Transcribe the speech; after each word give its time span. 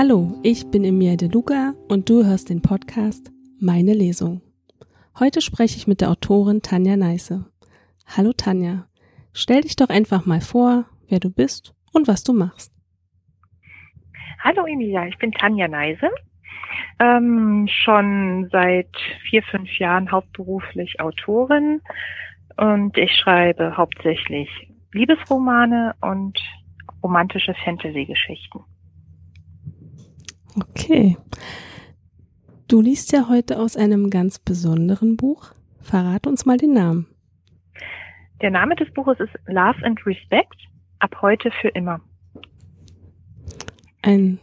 Hallo, 0.00 0.38
ich 0.44 0.70
bin 0.70 0.84
Emilia 0.84 1.16
De 1.16 1.28
Luca 1.28 1.74
und 1.88 2.08
du 2.08 2.24
hörst 2.24 2.50
den 2.50 2.62
Podcast 2.62 3.32
Meine 3.60 3.94
Lesung. 3.94 4.42
Heute 5.18 5.40
spreche 5.40 5.76
ich 5.76 5.88
mit 5.88 6.00
der 6.00 6.10
Autorin 6.10 6.62
Tanja 6.62 6.96
Neisse. 6.96 7.46
Hallo 8.06 8.32
Tanja, 8.32 8.86
stell 9.32 9.62
dich 9.62 9.74
doch 9.74 9.88
einfach 9.88 10.24
mal 10.24 10.40
vor, 10.40 10.84
wer 11.08 11.18
du 11.18 11.34
bist 11.34 11.74
und 11.92 12.06
was 12.06 12.22
du 12.22 12.32
machst. 12.32 12.72
Hallo 14.38 14.66
Emilia, 14.66 15.04
ich 15.08 15.18
bin 15.18 15.32
Tanja 15.32 15.66
Neise, 15.66 16.10
ähm, 17.00 17.66
schon 17.68 18.48
seit 18.52 18.96
vier, 19.28 19.42
fünf 19.42 19.80
Jahren 19.80 20.12
hauptberuflich 20.12 21.00
Autorin 21.00 21.80
und 22.56 22.96
ich 22.96 23.10
schreibe 23.16 23.76
hauptsächlich 23.76 24.48
Liebesromane 24.92 25.96
und 26.02 26.38
romantische 27.02 27.54
Fantasy-Geschichten. 27.64 28.60
Okay. 30.60 31.16
Du 32.66 32.80
liest 32.80 33.12
ja 33.12 33.28
heute 33.28 33.58
aus 33.58 33.76
einem 33.76 34.10
ganz 34.10 34.38
besonderen 34.38 35.16
Buch. 35.16 35.52
Verrat 35.80 36.26
uns 36.26 36.44
mal 36.46 36.56
den 36.56 36.72
Namen. 36.72 37.06
Der 38.42 38.50
Name 38.50 38.76
des 38.76 38.92
Buches 38.92 39.18
ist 39.20 39.32
Love 39.46 39.84
and 39.84 40.04
Respect, 40.06 40.56
ab 40.98 41.16
heute 41.22 41.50
für 41.60 41.68
immer. 41.68 42.00
Ein 44.02 44.38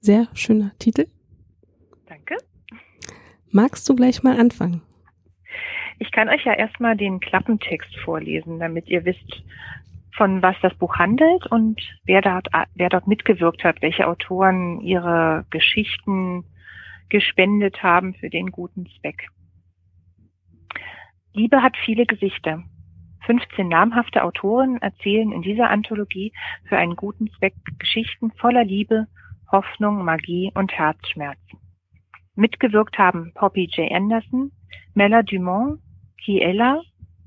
sehr 0.00 0.28
schöner 0.34 0.72
Titel. 0.78 1.06
Danke. 2.06 2.36
Magst 3.50 3.88
du 3.88 3.96
gleich 3.96 4.22
mal 4.22 4.38
anfangen? 4.38 4.82
Ich 5.98 6.10
kann 6.12 6.28
euch 6.28 6.44
ja 6.44 6.52
erstmal 6.52 6.96
den 6.96 7.20
Klappentext 7.20 7.96
vorlesen, 8.04 8.58
damit 8.58 8.88
ihr 8.88 9.04
wisst, 9.04 9.42
von 10.16 10.42
was 10.42 10.56
das 10.62 10.74
Buch 10.74 10.96
handelt 10.96 11.46
und 11.46 11.80
wer 12.04 12.22
dort, 12.22 12.48
wer 12.74 12.88
dort 12.88 13.06
mitgewirkt 13.06 13.64
hat, 13.64 13.82
welche 13.82 14.08
Autoren 14.08 14.80
ihre 14.80 15.46
Geschichten 15.50 16.44
gespendet 17.08 17.82
haben 17.82 18.14
für 18.14 18.30
den 18.30 18.50
guten 18.50 18.86
Zweck. 18.98 19.28
Liebe 21.32 21.62
hat 21.62 21.76
viele 21.84 22.06
Gesichter. 22.06 22.64
15 23.26 23.68
namhafte 23.68 24.22
Autoren 24.22 24.80
erzählen 24.80 25.32
in 25.32 25.42
dieser 25.42 25.68
Anthologie 25.68 26.32
für 26.68 26.78
einen 26.78 26.96
guten 26.96 27.30
Zweck 27.32 27.54
Geschichten 27.78 28.30
voller 28.32 28.64
Liebe, 28.64 29.08
Hoffnung, 29.50 30.04
Magie 30.04 30.50
und 30.54 30.72
Herzschmerzen. 30.72 31.58
Mitgewirkt 32.36 32.98
haben 32.98 33.32
Poppy 33.34 33.68
J. 33.72 33.90
Anderson, 33.90 34.52
Mella 34.94 35.22
Dumont, 35.22 35.80
Kiela, 36.22 36.80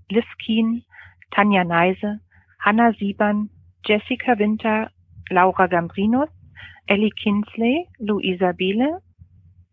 Liv 0.10 0.26
Keen, 0.44 0.84
Tanja 1.32 1.64
Neise, 1.64 2.20
Hanna 2.60 2.94
Siebern, 2.94 3.50
Jessica 3.86 4.38
Winter, 4.38 4.92
Laura 5.30 5.68
Gambrinus, 5.68 6.30
Ellie 6.88 7.12
Kinsley, 7.12 7.88
Luisa 8.00 8.52
Biele, 8.52 9.02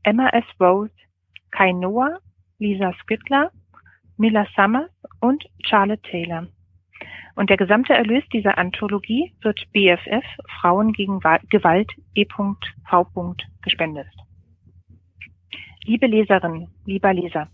Emma 0.03 0.29
S. 0.29 0.45
Rose, 0.61 0.93
Kai 1.51 1.73
Noah, 1.73 2.19
Lisa 2.59 2.93
Skittler, 3.03 3.51
Mila 4.17 4.47
Summers 4.55 4.91
und 5.21 5.45
Charlotte 5.65 6.03
Taylor. 6.03 6.47
Und 7.35 7.51
der 7.51 7.57
gesamte 7.57 7.93
Erlös 7.93 8.25
dieser 8.33 8.57
Anthologie 8.57 9.35
wird 9.43 9.61
BFF 9.73 10.25
Frauen 10.61 10.93
gegen 10.93 11.21
Gewalt 11.51 11.93
E.V. 12.15 12.57
gespendet. 13.63 14.09
Liebe 15.85 16.07
Leserin, 16.07 16.69
lieber 16.85 17.13
Leser, 17.13 17.49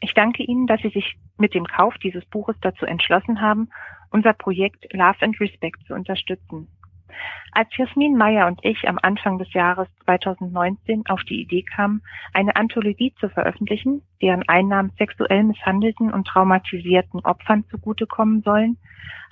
ich 0.00 0.14
danke 0.14 0.42
Ihnen, 0.42 0.66
dass 0.66 0.80
Sie 0.82 0.90
sich 0.90 1.16
mit 1.38 1.54
dem 1.54 1.64
Kauf 1.64 1.94
dieses 1.98 2.24
Buches 2.26 2.56
dazu 2.60 2.86
entschlossen 2.86 3.40
haben, 3.40 3.68
unser 4.10 4.32
Projekt 4.32 4.92
Love 4.92 5.16
and 5.20 5.40
Respect 5.40 5.84
zu 5.86 5.94
unterstützen. 5.94 6.68
Als 7.52 7.74
Jasmin 7.76 8.16
Meyer 8.16 8.46
und 8.46 8.62
ich 8.62 8.86
am 8.86 8.98
Anfang 9.02 9.38
des 9.38 9.50
Jahres 9.54 9.88
2019 10.04 11.04
auf 11.08 11.22
die 11.24 11.40
Idee 11.40 11.62
kamen, 11.62 12.02
eine 12.34 12.54
Anthologie 12.56 13.14
zu 13.18 13.30
veröffentlichen, 13.30 14.02
deren 14.20 14.46
Einnahmen 14.48 14.92
sexuell 14.98 15.42
misshandelten 15.44 16.12
und 16.12 16.26
traumatisierten 16.26 17.20
Opfern 17.20 17.64
zugutekommen 17.70 18.42
sollen, 18.42 18.76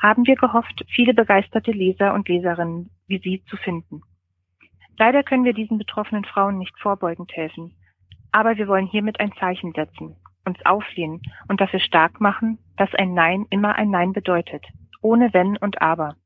haben 0.00 0.26
wir 0.26 0.36
gehofft, 0.36 0.84
viele 0.88 1.12
begeisterte 1.12 1.72
Leser 1.72 2.14
und 2.14 2.28
Leserinnen 2.28 2.90
wie 3.06 3.18
Sie 3.18 3.44
zu 3.44 3.58
finden. 3.58 4.00
Leider 4.96 5.22
können 5.22 5.44
wir 5.44 5.52
diesen 5.52 5.76
betroffenen 5.76 6.24
Frauen 6.24 6.58
nicht 6.58 6.78
vorbeugend 6.78 7.32
helfen, 7.32 7.74
aber 8.32 8.56
wir 8.56 8.68
wollen 8.68 8.86
hiermit 8.86 9.20
ein 9.20 9.32
Zeichen 9.34 9.72
setzen 9.74 10.16
uns 10.44 10.64
auflehnen 10.64 11.22
und 11.48 11.60
dafür 11.60 11.80
stark 11.80 12.20
machen, 12.20 12.58
dass 12.76 12.94
ein 12.94 13.14
Nein 13.14 13.46
immer 13.50 13.76
ein 13.76 13.90
Nein 13.90 14.12
bedeutet, 14.12 14.64
ohne 15.00 15.32
Wenn 15.32 15.56
und 15.56 15.80
Aber. 15.80 16.16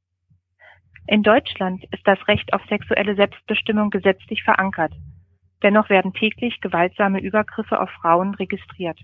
In 1.07 1.23
Deutschland 1.23 1.85
ist 1.91 2.07
das 2.07 2.29
Recht 2.29 2.53
auf 2.53 2.63
sexuelle 2.69 3.15
Selbstbestimmung 3.15 3.91
gesetzlich 3.91 4.43
verankert. 4.43 4.93
Dennoch 5.63 5.89
werden 5.89 6.13
täglich 6.13 6.61
gewaltsame 6.61 7.21
Übergriffe 7.21 7.81
auf 7.81 7.91
Frauen 7.91 8.35
registriert. 8.35 9.01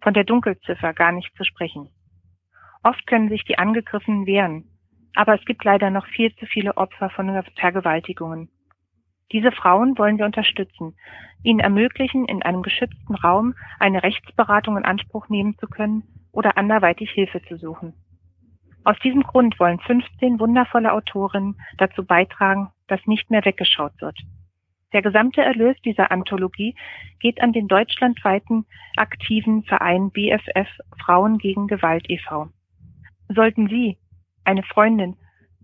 Von 0.00 0.14
der 0.14 0.24
Dunkelziffer 0.24 0.94
gar 0.94 1.12
nicht 1.12 1.34
zu 1.36 1.44
sprechen. 1.44 1.88
Oft 2.82 3.06
können 3.06 3.28
sich 3.28 3.44
die 3.44 3.58
Angegriffenen 3.58 4.26
wehren, 4.26 4.64
aber 5.14 5.34
es 5.34 5.44
gibt 5.44 5.64
leider 5.64 5.90
noch 5.90 6.06
viel 6.06 6.34
zu 6.36 6.46
viele 6.46 6.76
Opfer 6.76 7.10
von 7.10 7.42
Vergewaltigungen. 7.56 8.48
Diese 9.30 9.52
Frauen 9.52 9.96
wollen 9.96 10.18
wir 10.18 10.26
unterstützen, 10.26 10.96
ihnen 11.42 11.60
ermöglichen, 11.60 12.24
in 12.26 12.42
einem 12.42 12.62
geschützten 12.62 13.14
Raum 13.14 13.54
eine 13.78 14.02
Rechtsberatung 14.02 14.76
in 14.76 14.84
Anspruch 14.84 15.28
nehmen 15.28 15.56
zu 15.58 15.66
können 15.66 16.02
oder 16.32 16.56
anderweitig 16.56 17.10
Hilfe 17.10 17.42
zu 17.42 17.56
suchen. 17.56 17.94
Aus 18.84 18.98
diesem 18.98 19.22
Grund 19.22 19.58
wollen 19.60 19.78
15 19.78 20.40
wundervolle 20.40 20.92
Autorinnen 20.92 21.56
dazu 21.78 22.04
beitragen, 22.04 22.70
dass 22.88 23.06
nicht 23.06 23.30
mehr 23.30 23.44
weggeschaut 23.44 23.92
wird. 24.00 24.18
Der 24.92 25.02
gesamte 25.02 25.40
Erlös 25.40 25.76
dieser 25.84 26.10
Anthologie 26.10 26.74
geht 27.20 27.40
an 27.40 27.52
den 27.52 27.68
deutschlandweiten 27.68 28.66
aktiven 28.96 29.62
Verein 29.62 30.10
BFF 30.10 30.68
Frauen 31.02 31.38
gegen 31.38 31.66
Gewalt 31.66 32.10
e.V. 32.10 32.48
Sollten 33.28 33.68
Sie, 33.68 33.96
eine 34.44 34.62
Freundin 34.62 35.16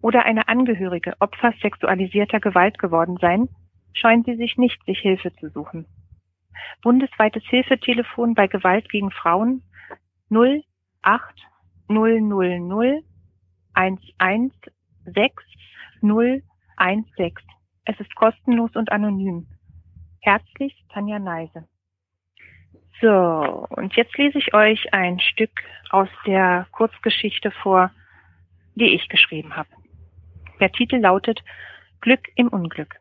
oder 0.02 0.24
eine 0.24 0.48
Angehörige 0.48 1.14
Opfer 1.20 1.52
sexualisierter 1.60 2.40
Gewalt 2.40 2.78
geworden 2.78 3.18
sein, 3.20 3.48
scheuen 3.94 4.24
Sie 4.24 4.36
sich 4.36 4.56
nicht, 4.56 4.82
sich 4.84 4.98
Hilfe 5.00 5.32
zu 5.36 5.50
suchen. 5.50 5.86
Bundesweites 6.82 7.44
Hilfetelefon 7.44 8.34
bei 8.34 8.46
Gewalt 8.46 8.88
gegen 8.90 9.10
Frauen 9.10 9.62
08000 10.30 11.48
116 13.74 14.52
016. 16.02 17.32
Es 17.84 17.98
ist 18.00 18.14
kostenlos 18.14 18.74
und 18.76 18.92
anonym. 18.92 19.46
Herzlich, 20.20 20.84
Tanja 20.92 21.18
Neise. 21.18 21.66
So, 23.00 23.66
und 23.70 23.94
jetzt 23.94 24.16
lese 24.18 24.38
ich 24.38 24.52
euch 24.52 24.92
ein 24.92 25.20
Stück 25.20 25.52
aus 25.90 26.08
der 26.26 26.66
Kurzgeschichte 26.72 27.50
vor, 27.62 27.90
die 28.74 28.94
ich 28.94 29.08
geschrieben 29.08 29.56
habe. 29.56 29.68
Der 30.60 30.72
Titel 30.72 30.96
lautet 30.96 31.42
Glück 32.00 32.28
im 32.34 32.48
Unglück. 32.48 32.96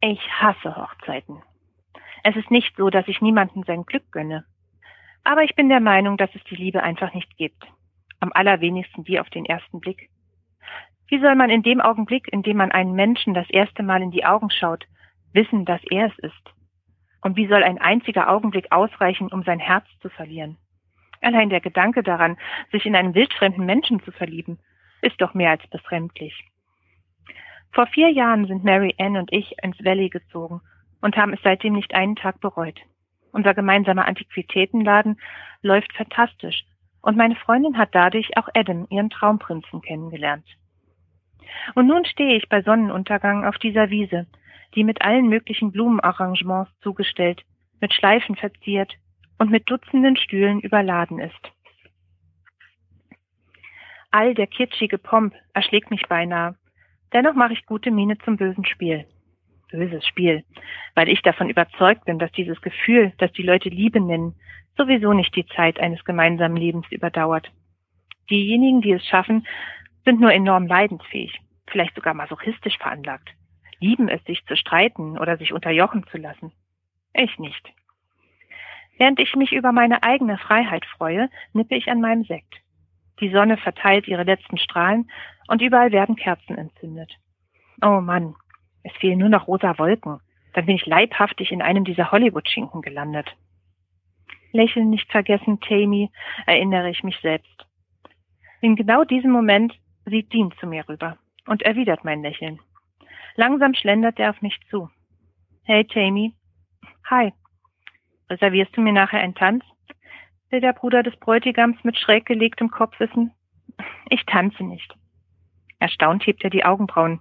Ich 0.00 0.20
hasse 0.30 0.76
Hochzeiten. 0.76 1.42
Es 2.22 2.36
ist 2.36 2.50
nicht 2.50 2.76
so, 2.76 2.90
dass 2.90 3.08
ich 3.08 3.20
niemandem 3.20 3.64
sein 3.64 3.84
Glück 3.84 4.10
gönne. 4.12 4.44
Aber 5.24 5.42
ich 5.42 5.56
bin 5.56 5.68
der 5.68 5.80
Meinung, 5.80 6.16
dass 6.16 6.32
es 6.34 6.44
die 6.44 6.54
Liebe 6.54 6.82
einfach 6.82 7.12
nicht 7.12 7.36
gibt. 7.36 7.66
Am 8.20 8.30
allerwenigsten 8.32 9.04
die 9.04 9.18
auf 9.18 9.28
den 9.30 9.44
ersten 9.44 9.80
Blick. 9.80 10.10
Wie 11.08 11.20
soll 11.20 11.34
man 11.34 11.50
in 11.50 11.62
dem 11.62 11.80
Augenblick, 11.80 12.32
in 12.32 12.42
dem 12.42 12.56
man 12.56 12.72
einen 12.72 12.92
Menschen 12.92 13.34
das 13.34 13.48
erste 13.50 13.82
Mal 13.82 14.02
in 14.02 14.10
die 14.10 14.24
Augen 14.24 14.50
schaut, 14.50 14.86
wissen, 15.32 15.64
dass 15.64 15.82
er 15.90 16.06
es 16.06 16.18
ist? 16.18 16.54
Und 17.22 17.36
wie 17.36 17.48
soll 17.48 17.64
ein 17.64 17.78
einziger 17.78 18.30
Augenblick 18.30 18.70
ausreichen, 18.70 19.32
um 19.32 19.42
sein 19.42 19.58
Herz 19.58 19.86
zu 20.00 20.08
verlieren? 20.08 20.56
Allein 21.20 21.50
der 21.50 21.60
Gedanke 21.60 22.02
daran, 22.02 22.36
sich 22.70 22.86
in 22.86 22.94
einen 22.94 23.14
wildfremden 23.14 23.64
Menschen 23.64 24.00
zu 24.02 24.12
verlieben, 24.12 24.58
ist 25.06 25.20
doch 25.20 25.34
mehr 25.34 25.50
als 25.50 25.66
befremdlich. 25.68 26.44
Vor 27.72 27.86
vier 27.86 28.10
Jahren 28.10 28.46
sind 28.46 28.64
Mary 28.64 28.94
Ann 28.98 29.16
und 29.16 29.32
ich 29.32 29.54
ins 29.62 29.82
Valley 29.84 30.08
gezogen 30.08 30.60
und 31.00 31.16
haben 31.16 31.32
es 31.32 31.40
seitdem 31.42 31.74
nicht 31.74 31.94
einen 31.94 32.16
Tag 32.16 32.40
bereut. 32.40 32.80
Unser 33.32 33.54
gemeinsamer 33.54 34.06
Antiquitätenladen 34.06 35.20
läuft 35.62 35.92
fantastisch 35.92 36.64
und 37.02 37.16
meine 37.16 37.36
Freundin 37.36 37.78
hat 37.78 37.90
dadurch 37.92 38.36
auch 38.36 38.48
Adam, 38.54 38.86
ihren 38.90 39.10
Traumprinzen, 39.10 39.80
kennengelernt. 39.82 40.46
Und 41.74 41.86
nun 41.86 42.04
stehe 42.04 42.36
ich 42.36 42.48
bei 42.48 42.62
Sonnenuntergang 42.62 43.44
auf 43.44 43.58
dieser 43.58 43.90
Wiese, 43.90 44.26
die 44.74 44.84
mit 44.84 45.02
allen 45.02 45.28
möglichen 45.28 45.70
Blumenarrangements 45.70 46.70
zugestellt, 46.80 47.42
mit 47.80 47.94
Schleifen 47.94 48.36
verziert 48.36 48.94
und 49.38 49.50
mit 49.50 49.70
Dutzenden 49.70 50.16
Stühlen 50.16 50.60
überladen 50.60 51.18
ist. 51.18 51.52
All 54.10 54.34
der 54.34 54.46
kitschige 54.46 54.98
Pomp 54.98 55.34
erschlägt 55.52 55.90
mich 55.90 56.06
beinahe. 56.08 56.56
Dennoch 57.12 57.34
mache 57.34 57.52
ich 57.52 57.66
gute 57.66 57.90
Miene 57.90 58.18
zum 58.18 58.36
bösen 58.36 58.64
Spiel. 58.64 59.06
Böses 59.70 60.06
Spiel, 60.06 60.44
weil 60.94 61.08
ich 61.08 61.22
davon 61.22 61.50
überzeugt 61.50 62.04
bin, 62.04 62.18
dass 62.18 62.30
dieses 62.32 62.60
Gefühl, 62.60 63.12
das 63.18 63.32
die 63.32 63.42
Leute 63.42 63.68
Liebe 63.68 64.00
nennen, 64.00 64.34
sowieso 64.76 65.12
nicht 65.12 65.34
die 65.34 65.46
Zeit 65.46 65.80
eines 65.80 66.04
gemeinsamen 66.04 66.56
Lebens 66.56 66.86
überdauert. 66.90 67.50
Diejenigen, 68.30 68.80
die 68.80 68.92
es 68.92 69.04
schaffen, 69.06 69.46
sind 70.04 70.20
nur 70.20 70.32
enorm 70.32 70.66
leidensfähig. 70.66 71.40
vielleicht 71.68 71.96
sogar 71.96 72.14
masochistisch 72.14 72.78
veranlagt, 72.78 73.28
lieben 73.80 74.08
es, 74.08 74.22
sich 74.24 74.44
zu 74.46 74.56
streiten 74.56 75.18
oder 75.18 75.36
sich 75.36 75.52
unterjochen 75.52 76.06
zu 76.12 76.16
lassen. 76.16 76.52
Ich 77.12 77.38
nicht. 77.40 77.72
Während 78.98 79.18
ich 79.18 79.34
mich 79.34 79.52
über 79.52 79.72
meine 79.72 80.02
eigene 80.04 80.38
Freiheit 80.38 80.86
freue, 80.86 81.28
nippe 81.52 81.74
ich 81.74 81.90
an 81.90 82.00
meinem 82.00 82.24
Sekt. 82.24 82.54
Die 83.20 83.30
Sonne 83.30 83.56
verteilt 83.56 84.08
ihre 84.08 84.24
letzten 84.24 84.58
Strahlen 84.58 85.10
und 85.48 85.62
überall 85.62 85.92
werden 85.92 86.16
Kerzen 86.16 86.58
entzündet. 86.58 87.12
Oh 87.82 88.00
Mann, 88.00 88.34
es 88.82 88.92
fehlen 88.96 89.18
nur 89.18 89.28
noch 89.28 89.48
rosa 89.48 89.78
Wolken. 89.78 90.20
Dann 90.52 90.66
bin 90.66 90.76
ich 90.76 90.86
leibhaftig 90.86 91.52
in 91.52 91.62
einem 91.62 91.84
dieser 91.84 92.12
Hollywood-Schinken 92.12 92.82
gelandet. 92.82 93.36
Lächeln 94.52 94.90
nicht 94.90 95.10
vergessen, 95.10 95.60
Tammy, 95.60 96.10
erinnere 96.46 96.90
ich 96.90 97.02
mich 97.02 97.18
selbst. 97.20 97.66
In 98.60 98.76
genau 98.76 99.04
diesem 99.04 99.30
Moment 99.30 99.74
sieht 100.06 100.32
Dean 100.32 100.52
zu 100.58 100.66
mir 100.66 100.88
rüber 100.88 101.18
und 101.46 101.62
erwidert 101.62 102.04
mein 102.04 102.22
Lächeln. 102.22 102.60
Langsam 103.34 103.74
schlendert 103.74 104.18
er 104.18 104.30
auf 104.30 104.40
mich 104.40 104.58
zu. 104.70 104.88
Hey, 105.64 105.84
Tammy. 105.84 106.32
Hi. 107.10 107.32
Reservierst 108.30 108.76
du 108.76 108.80
mir 108.80 108.92
nachher 108.92 109.20
einen 109.20 109.34
Tanz? 109.34 109.64
Will 110.50 110.60
der 110.60 110.72
Bruder 110.72 111.02
des 111.02 111.16
Bräutigams 111.16 111.82
mit 111.84 111.96
schräg 111.98 112.26
gelegtem 112.26 112.70
Kopf 112.70 112.98
wissen. 113.00 113.32
Ich 114.08 114.24
tanze 114.26 114.64
nicht. 114.64 114.94
Erstaunt 115.78 116.26
hebt 116.26 116.42
er 116.44 116.50
die 116.50 116.64
Augenbrauen. 116.64 117.20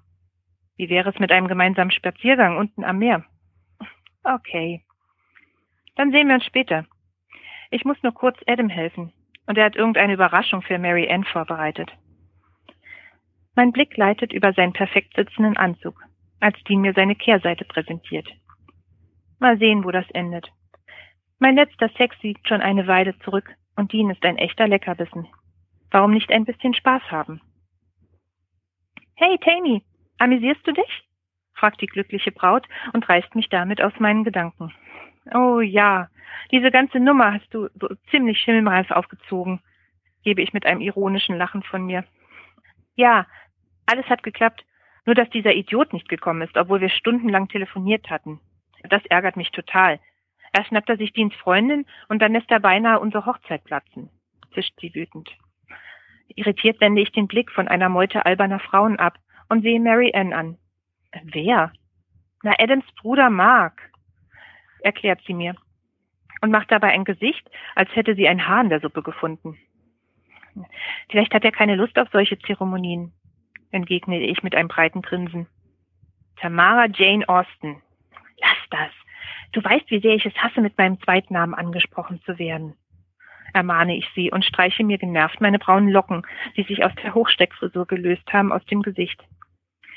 Wie 0.77 0.89
wäre 0.89 1.10
es 1.10 1.19
mit 1.19 1.31
einem 1.31 1.48
gemeinsamen 1.48 1.92
Spaziergang 1.92 2.57
unten 2.57 2.83
am 2.83 2.98
Meer? 3.00 3.25
Okay. 4.24 4.83
Dann 5.95 6.12
sehen 6.12 6.27
wir 6.27 6.36
uns 6.36 6.45
später. 6.45 6.86
Ich 7.72 7.86
muss 7.86 8.01
nur 8.04 8.13
kurz 8.13 8.38
Adam 8.48 8.69
helfen. 8.69 9.13
Und 9.48 9.57
er 9.57 9.66
hat 9.66 9.75
irgendeine 9.75 10.13
Überraschung 10.13 10.62
für 10.62 10.80
Mary 10.80 11.10
Ann 11.12 11.24
vorbereitet. 11.24 11.92
Mein 13.56 13.72
Blick 13.72 13.95
leitet 13.95 14.33
über 14.33 14.54
seinen 14.54 14.74
perfekt 14.74 15.16
sitzenden 15.16 15.56
Anzug, 15.56 16.01
als 16.39 16.62
Dean 16.63 16.81
mir 16.81 16.94
seine 16.94 17.16
Kehrseite 17.16 17.63
präsentiert. 17.63 18.27
Mal 19.39 19.57
sehen, 19.57 19.83
wo 19.83 19.92
das 19.92 20.10
endet. 20.12 20.51
Mein 21.40 21.56
letzter 21.56 21.90
Sex 21.98 22.16
liegt 22.22 22.48
schon 22.48 22.62
eine 22.62 22.88
Weile 22.88 23.18
zurück 23.20 23.54
und 23.76 23.92
Dean 23.92 24.10
ist 24.10 24.24
ein 24.24 24.38
echter 24.38 24.68
Leckerbissen. 24.68 25.28
Warum 25.92 26.12
nicht 26.12 26.32
ein 26.32 26.46
bisschen 26.46 26.74
Spaß 26.74 27.04
haben? 27.12 27.42
Hey, 29.16 29.38
Tammy, 29.40 29.84
amüsierst 30.18 30.66
du 30.66 30.72
dich? 30.72 31.04
fragt 31.54 31.82
die 31.82 31.88
glückliche 31.88 32.32
Braut 32.32 32.68
und 32.94 33.08
reißt 33.08 33.34
mich 33.36 33.50
damit 33.50 33.82
aus 33.82 33.94
meinen 34.00 34.24
Gedanken. 34.24 34.74
Oh 35.34 35.62
ja, 35.62 36.10
diese 36.52 36.70
ganze 36.70 37.00
Nummer 37.00 37.34
hast 37.34 37.54
du 37.54 37.70
so 37.80 37.88
ziemlich 38.12 38.40
schimmelreif 38.40 38.92
aufgezogen, 38.92 39.62
gebe 40.24 40.42
ich 40.42 40.54
mit 40.54 40.66
einem 40.66 40.82
ironischen 40.82 41.38
Lachen 41.38 41.64
von 41.64 41.86
mir. 41.86 42.04
Ja, 42.96 43.26
alles 43.86 44.06
hat 44.08 44.24
geklappt, 44.24 44.66
nur 45.06 45.16
dass 45.16 45.30
dieser 45.30 45.54
Idiot 45.54 45.94
nicht 45.94 46.10
gekommen 46.10 46.42
ist, 46.42 46.58
obwohl 46.58 46.82
wir 46.82 46.90
stundenlang 46.90 47.48
telefoniert 47.48 48.10
hatten. 48.10 48.40
Das 48.84 49.06
ärgert 49.06 49.38
mich 49.38 49.52
total. 49.52 50.00
Erst 50.56 50.69
schnappt 50.69 50.88
er 50.88 50.96
sich 50.96 51.12
Deans 51.12 51.36
Freundin 51.36 51.86
und 52.07 52.22
dann 52.22 52.31
lässt 52.31 52.50
er 52.50 52.62
beinahe 52.62 53.02
unsere 53.02 53.25
Hochzeit 53.25 53.66
platzen, 53.66 54.10
zischt 54.54 54.74
sie 54.80 54.96
wütend. 54.96 55.30
Irritiert 56.30 56.80
wende 56.80 57.02
ich 57.02 57.12
den 57.12 57.28
Blick 57.28 57.52
von 57.52 57.68
einer 57.68 57.90
Meute 57.90 58.25
alberner 58.25 58.60
Frauen 58.60 58.98
ab 58.98 59.18
und 59.50 59.63
sehe 59.63 59.81
Mary 59.81 60.13
Ann 60.16 60.31
an. 60.31 60.57
Wer? 61.24 61.74
Na, 62.42 62.54
Adams 62.57 62.86
Bruder 63.02 63.30
Mark, 63.30 63.92
erklärt 64.80 65.19
sie 65.28 65.34
mir 65.34 65.56
und 66.40 66.52
macht 66.52 66.72
dabei 66.72 66.94
ein 66.94 67.04
Gesicht, 67.04 67.50
als 67.75 67.94
hätte 67.94 68.16
sie 68.16 68.30
ein 68.30 68.48
Haar 68.48 68.62
in 68.62 68.69
der 68.69 68.80
Suppe 68.80 69.04
gefunden. 69.04 69.58
Vielleicht 71.10 71.34
hat 71.34 71.44
er 71.44 71.51
keine 71.51 71.75
Lust 71.75 72.00
auf 72.00 72.08
solche 72.13 72.40
Zeremonien, 72.40 73.12
entgegne 73.72 74.22
ich 74.22 74.42
mit 74.42 74.56
einem 74.56 74.69
breiten 74.69 75.01
Grinsen. 75.01 75.48
Tamara 76.38 76.86
Jane 76.86 77.28
Austen. 77.28 77.81
Lass 78.40 78.69
das. 78.69 79.05
Du 79.56 79.63
weißt, 79.63 79.90
wie 79.90 80.02
sehr 80.02 80.16
ich 80.16 80.25
es 80.25 80.36
hasse, 80.36 80.60
mit 80.60 80.78
meinem 80.78 81.00
Zweitnamen 81.00 81.56
angesprochen 81.56 82.22
zu 82.25 82.38
werden. 82.38 82.74
Ermahne 83.54 83.96
ich 83.96 84.06
sie 84.13 84.30
und 84.30 84.44
streiche 84.44 84.84
mir 84.84 84.98
genervt 84.98 85.40
meine 85.40 85.60
braunen 85.60 85.88
Locken, 85.88 86.24
die 86.57 86.63
sich 86.63 86.84
aus 86.84 86.92
der 87.02 87.13
Hochsteckfrisur 87.13 87.88
gelöst 87.88 88.34
haben, 88.34 88.52
aus 88.52 88.66
dem 88.66 88.81
Gesicht. 88.81 89.24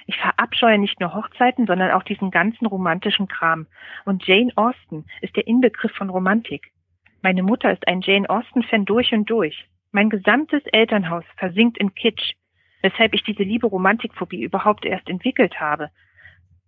Ich 0.06 0.16
verabscheue 0.16 0.78
nicht 0.78 1.00
nur 1.00 1.12
Hochzeiten, 1.12 1.66
sondern 1.66 1.90
auch 1.90 2.04
diesen 2.04 2.30
ganzen 2.30 2.66
romantischen 2.66 3.26
Kram. 3.26 3.66
Und 4.04 4.24
Jane 4.28 4.52
Austen 4.54 5.06
ist 5.22 5.34
der 5.34 5.48
Inbegriff 5.48 5.90
von 5.90 6.08
Romantik. 6.08 6.70
Meine 7.22 7.42
Mutter 7.42 7.72
ist 7.72 7.88
ein 7.88 8.00
Jane 8.00 8.30
Austen-Fan 8.30 8.84
durch 8.84 9.12
und 9.12 9.28
durch. 9.28 9.66
Mein 9.90 10.08
gesamtes 10.08 10.62
Elternhaus 10.66 11.24
versinkt 11.36 11.78
in 11.78 11.96
Kitsch, 11.96 12.34
weshalb 12.80 13.12
ich 13.12 13.24
diese 13.24 13.42
liebe 13.42 13.66
Romantikphobie 13.66 14.44
überhaupt 14.44 14.84
erst 14.84 15.08
entwickelt 15.08 15.58
habe. 15.58 15.90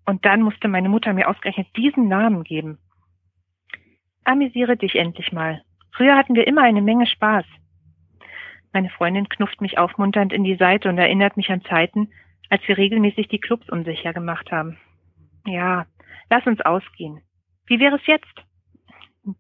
Und 0.05 0.25
dann 0.25 0.43
musste 0.43 0.69
meine 0.69 0.89
Mutter 0.89 1.13
mir 1.13 1.29
ausgerechnet 1.29 1.69
diesen 1.77 2.09
Namen 2.09 2.45
geben. 2.45 2.79
Amüsiere 4.25 4.77
dich 4.77 4.97
endlich 4.97 5.33
mal. 5.33 5.63
Früher 5.93 6.17
hatten 6.17 6.35
wir 6.35 6.47
immer 6.47 6.63
eine 6.63 6.83
Menge 6.83 7.07
Spaß. 7.07 7.45
Meine 8.73 8.91
Freundin 8.91 9.29
knufft 9.29 9.61
mich 9.61 9.79
aufmunternd 9.79 10.33
in 10.33 10.45
die 10.45 10.57
Seite 10.57 10.89
und 10.89 10.99
erinnert 10.99 11.37
mich 11.37 11.51
an 11.51 11.63
Zeiten, 11.63 12.13
als 12.49 12.67
wir 12.69 12.79
regelmäßig 12.79 13.29
die 13.29 13.41
Clubs 13.41 13.69
unsicher 13.69 14.13
gemacht 14.13 14.53
haben. 14.53 14.79
Ja, 15.47 15.87
lass 16.29 16.47
uns 16.47 16.61
ausgehen. 16.61 17.23
Wie 17.67 17.81
wäre 17.81 17.97
es 17.97 18.07
jetzt? 18.07 18.45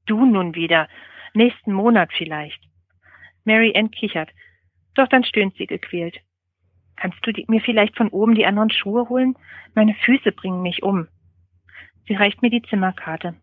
Du 0.07 0.25
nun 0.25 0.55
wieder. 0.55 0.89
Nächsten 1.35 1.73
Monat 1.73 2.11
vielleicht. 2.13 2.61
Mary 3.45 3.73
Ann 3.77 3.91
kichert. 3.91 4.31
Doch 4.95 5.09
dann 5.09 5.25
stöhnt 5.25 5.55
sie 5.57 5.67
gequält. 5.67 6.21
Kannst 7.01 7.27
du 7.27 7.33
mir 7.49 7.63
vielleicht 7.63 7.97
von 7.97 8.09
oben 8.09 8.35
die 8.35 8.45
anderen 8.45 8.71
Schuhe 8.71 9.09
holen? 9.09 9.35
Meine 9.75 9.95
Füße 9.95 10.33
bringen 10.33 10.61
mich 10.61 10.83
um. 10.83 11.09
Sie 12.07 12.15
reicht 12.15 12.43
mir 12.43 12.51
die 12.51 12.61
Zimmerkarte. 12.61 13.37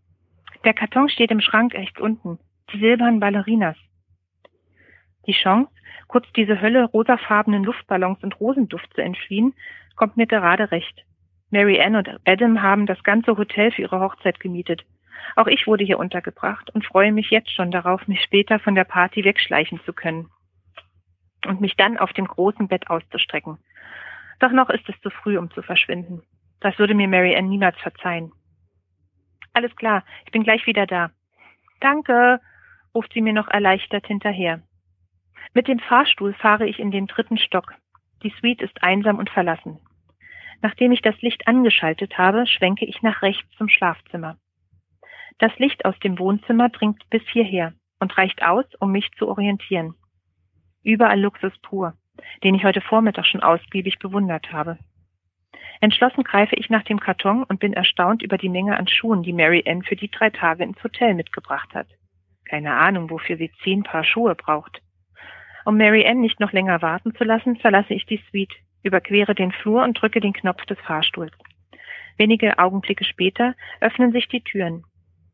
Der 0.63 0.75
Karton 0.75 1.09
steht 1.09 1.31
im 1.31 1.42
Schrank 1.42 1.74
rechts 1.74 2.00
unten. 2.00 2.38
Die 2.71 2.80
silbernen 2.80 3.19
Ballerinas. 3.19 3.75
Die 5.25 5.33
Chance, 5.33 5.71
kurz 6.07 6.27
diese 6.36 6.62
Hölle 6.62 6.86
rosafarbenen 6.86 7.63
Luftballons 7.63 8.21
und 8.21 8.39
Rosenduft 8.39 8.94
zu 8.94 9.01
entfliehen, 9.01 9.56
kommt 9.96 10.17
mir 10.17 10.27
gerade 10.27 10.70
recht. 10.70 11.05
Mary 11.50 11.81
Ann 11.81 11.96
und 11.96 12.10
Adam 12.25 12.62
haben 12.62 12.86
das 12.86 13.01
ganze 13.03 13.38
Hotel 13.38 13.72
für 13.72 13.81
ihre 13.81 14.00
Hochzeit 14.00 14.39
gemietet. 14.39 14.86
Auch 15.36 15.48
ich 15.48 15.65
wurde 15.65 15.84
hier 15.84 15.98
untergebracht 15.98 16.70
und 16.75 16.86
freue 16.86 17.12
mich 17.12 17.31
jetzt 17.31 17.51
schon 17.51 17.72
darauf, 17.72 18.08
mich 18.08 18.22
später 18.22 18.60
von 18.60 18.75
der 18.75 18.84
Party 18.84 19.24
wegschleichen 19.24 19.79
zu 19.84 19.93
können 19.93 20.29
und 21.48 21.62
mich 21.62 21.75
dann 21.75 21.98
auf 21.98 22.13
dem 22.13 22.25
großen 22.25 22.68
Bett 22.68 22.89
auszustrecken. 22.89 23.58
Doch 24.39 24.51
noch 24.51 24.70
ist 24.70 24.88
es 24.88 25.00
zu 25.01 25.10
früh, 25.10 25.38
um 25.38 25.50
zu 25.51 25.62
verschwinden. 25.62 26.22
Das 26.60 26.77
würde 26.80 26.94
mir 26.94 27.08
Mary 27.08 27.36
Ann 27.36 27.50
niemals 27.50 27.77
verzeihen. 27.77 28.32
Alles 29.54 29.75
klar, 29.75 30.04
ich 30.25 30.32
bin 30.32 30.44
gleich 30.44 30.66
wieder 30.68 30.86
da. 30.86 31.12
Danke, 31.80 32.39
ruft 32.94 33.13
sie 33.13 33.22
mir 33.22 33.34
noch 33.34 33.48
erleichtert 33.48 34.06
hinterher. 34.08 34.62
Mit 35.54 35.68
dem 35.68 35.80
Fahrstuhl 35.80 36.34
fahre 36.34 36.68
ich 36.68 36.80
in 36.80 36.92
den 36.92 37.08
dritten 37.08 37.38
Stock. 37.38 37.74
Die 38.24 38.34
Suite 38.39 38.62
ist 38.62 38.84
einsam 38.84 39.18
und 39.18 39.30
verlassen. 39.30 39.80
Nachdem 40.62 40.92
ich 40.92 41.01
das 41.01 41.20
Licht 41.22 41.48
angeschaltet 41.48 42.18
habe, 42.18 42.48
schwenke 42.48 42.86
ich 42.86 43.01
nach 43.01 43.22
rechts 43.22 43.50
zum 43.58 43.70
Schlafzimmer. 43.70 44.38
Das 45.39 45.58
Licht 45.60 45.86
aus 45.86 45.98
dem 46.00 46.18
Wohnzimmer 46.18 46.70
dringt 46.70 47.08
bis 47.10 47.22
hierher 47.30 47.74
und 48.00 48.18
reicht 48.18 48.44
aus, 48.44 48.66
um 48.80 48.92
mich 48.92 49.12
zu 49.18 49.27
orientieren. 49.27 49.96
Überall 50.88 51.20
Luxus 51.20 51.51
pur, 51.63 51.96
den 52.46 52.56
ich 52.56 52.63
heute 52.63 52.79
Vormittag 52.79 53.25
schon 53.25 53.44
ausgiebig 53.44 54.00
bewundert 54.00 54.53
habe. 54.53 54.77
Entschlossen 55.82 56.24
greife 56.24 56.56
ich 56.56 56.70
nach 56.70 56.84
dem 56.84 57.01
Karton 57.01 57.44
und 57.44 57.60
bin 57.60 57.74
erstaunt 57.74 58.24
über 58.24 58.38
die 58.38 58.48
Menge 58.48 58.77
an 58.77 58.88
Schuhen, 58.88 59.22
die 59.22 59.34
Mary 59.34 59.62
Ann 59.67 59.84
für 59.84 59.98
die 59.98 60.10
drei 60.10 60.29
Tage 60.29 60.63
ins 60.63 60.82
Hotel 60.82 61.13
mitgebracht 61.13 61.75
hat. 61.75 61.88
Keine 62.46 62.74
Ahnung, 62.74 63.10
wofür 63.10 63.36
sie 63.36 63.51
zehn 63.65 63.84
Paar 63.84 64.06
Schuhe 64.06 64.34
braucht. 64.34 64.82
Um 65.65 65.75
Mary 65.75 66.08
Ann 66.08 66.22
nicht 66.22 66.39
noch 66.39 66.53
länger 66.53 66.82
warten 66.82 67.13
zu 67.15 67.25
lassen, 67.25 67.58
verlasse 67.58 67.94
ich 67.94 68.06
die 68.06 68.24
Suite, 68.29 68.56
überquere 68.82 69.36
den 69.36 69.51
Flur 69.51 69.84
und 69.84 70.01
drücke 70.01 70.22
den 70.22 70.32
Knopf 70.32 70.65
des 70.67 70.79
Fahrstuhls. 70.79 71.34
Wenige 72.15 72.60
Augenblicke 72.60 73.03
später 73.03 73.56
öffnen 73.82 74.13
sich 74.13 74.29
die 74.29 74.41
Türen. 74.41 74.86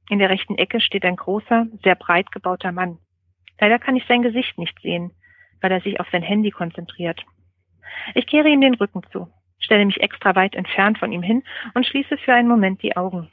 In 0.09 0.17
der 0.17 0.31
rechten 0.31 0.57
Ecke 0.57 0.81
steht 0.81 1.05
ein 1.05 1.15
großer, 1.15 1.67
sehr 1.83 1.93
breit 1.93 2.31
gebauter 2.31 2.71
Mann. 2.71 2.97
Leider 3.59 3.77
kann 3.77 3.95
ich 3.95 4.05
sein 4.07 4.23
Gesicht 4.23 4.57
nicht 4.57 4.81
sehen, 4.81 5.11
weil 5.63 5.71
er 5.71 5.81
sich 5.81 5.99
auf 5.99 6.07
sein 6.11 6.21
Handy 6.21 6.51
konzentriert. 6.51 7.25
Ich 8.13 8.27
kehre 8.27 8.49
ihm 8.49 8.59
den 8.59 8.75
Rücken 8.75 9.01
zu, 9.11 9.31
stelle 9.59 9.85
mich 9.85 10.01
extra 10.01 10.35
weit 10.35 10.55
entfernt 10.55 10.99
von 10.99 11.13
ihm 11.13 11.23
hin 11.23 11.41
und 11.73 11.85
schließe 11.85 12.17
für 12.17 12.33
einen 12.33 12.49
Moment 12.49 12.83
die 12.83 12.97
Augen. 12.97 13.31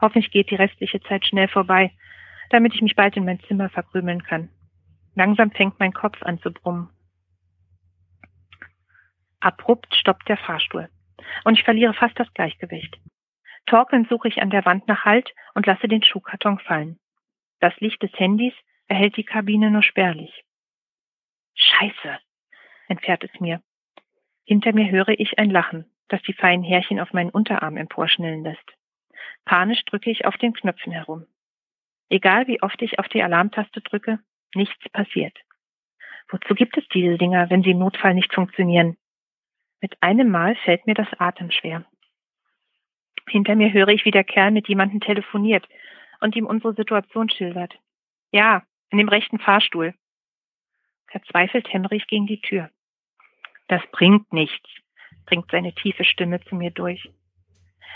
Hoffentlich 0.00 0.30
geht 0.30 0.50
die 0.50 0.54
restliche 0.54 1.00
Zeit 1.00 1.26
schnell 1.26 1.48
vorbei, 1.48 1.90
damit 2.50 2.74
ich 2.74 2.82
mich 2.82 2.94
bald 2.94 3.16
in 3.16 3.24
mein 3.24 3.40
Zimmer 3.40 3.70
verkrümeln 3.70 4.22
kann. 4.22 4.50
Langsam 5.16 5.50
fängt 5.50 5.80
mein 5.80 5.92
Kopf 5.92 6.22
an 6.22 6.38
zu 6.38 6.52
brummen. 6.52 6.90
Abrupt 9.40 9.94
stoppt 9.96 10.28
der 10.28 10.36
Fahrstuhl 10.36 10.88
und 11.44 11.58
ich 11.58 11.64
verliere 11.64 11.94
fast 11.94 12.18
das 12.20 12.32
Gleichgewicht. 12.34 12.98
Torkelnd 13.66 14.08
suche 14.08 14.28
ich 14.28 14.40
an 14.42 14.50
der 14.50 14.64
Wand 14.64 14.86
nach 14.86 15.04
Halt 15.04 15.34
und 15.54 15.66
lasse 15.66 15.88
den 15.88 16.04
Schuhkarton 16.04 16.60
fallen. 16.60 17.00
Das 17.58 17.74
Licht 17.80 18.00
des 18.02 18.12
Handys 18.14 18.54
erhält 18.86 19.16
die 19.16 19.24
Kabine 19.24 19.70
nur 19.70 19.82
spärlich. 19.82 20.44
Scheiße, 21.54 22.18
entfährt 22.88 23.24
es 23.24 23.40
mir. 23.40 23.62
Hinter 24.44 24.72
mir 24.72 24.90
höre 24.90 25.08
ich 25.20 25.38
ein 25.38 25.50
Lachen, 25.50 25.86
das 26.08 26.22
die 26.22 26.32
feinen 26.32 26.64
Härchen 26.64 27.00
auf 27.00 27.12
meinen 27.12 27.30
Unterarm 27.30 27.76
emporschnellen 27.76 28.42
lässt. 28.42 28.74
Panisch 29.44 29.84
drücke 29.84 30.10
ich 30.10 30.26
auf 30.26 30.36
den 30.36 30.52
Knöpfen 30.52 30.92
herum. 30.92 31.26
Egal 32.08 32.46
wie 32.46 32.62
oft 32.62 32.80
ich 32.82 32.98
auf 32.98 33.08
die 33.08 33.22
Alarmtaste 33.22 33.80
drücke, 33.80 34.18
nichts 34.54 34.88
passiert. 34.90 35.36
Wozu 36.28 36.54
gibt 36.54 36.76
es 36.76 36.86
diese 36.88 37.18
Dinger, 37.18 37.50
wenn 37.50 37.62
sie 37.62 37.70
im 37.70 37.78
Notfall 37.78 38.14
nicht 38.14 38.32
funktionieren? 38.32 38.96
Mit 39.80 40.02
einem 40.02 40.30
Mal 40.30 40.56
fällt 40.56 40.86
mir 40.86 40.94
das 40.94 41.08
Atem 41.18 41.50
schwer. 41.50 41.84
Hinter 43.28 43.54
mir 43.54 43.72
höre 43.72 43.88
ich, 43.88 44.04
wie 44.04 44.10
der 44.10 44.24
Kerl 44.24 44.50
mit 44.50 44.68
jemandem 44.68 45.00
telefoniert 45.00 45.66
und 46.20 46.36
ihm 46.36 46.46
unsere 46.46 46.74
Situation 46.74 47.28
schildert. 47.30 47.74
Ja, 48.32 48.62
in 48.90 48.98
dem 48.98 49.08
rechten 49.08 49.38
Fahrstuhl. 49.38 49.94
Verzweifelt 51.14 51.72
hämmere 51.72 51.94
ich 51.94 52.08
gegen 52.08 52.26
die 52.26 52.40
Tür. 52.40 52.70
Das 53.68 53.80
bringt 53.92 54.32
nichts, 54.32 54.68
dringt 55.26 55.48
seine 55.48 55.72
tiefe 55.72 56.02
Stimme 56.02 56.40
zu 56.40 56.56
mir 56.56 56.72
durch. 56.72 57.08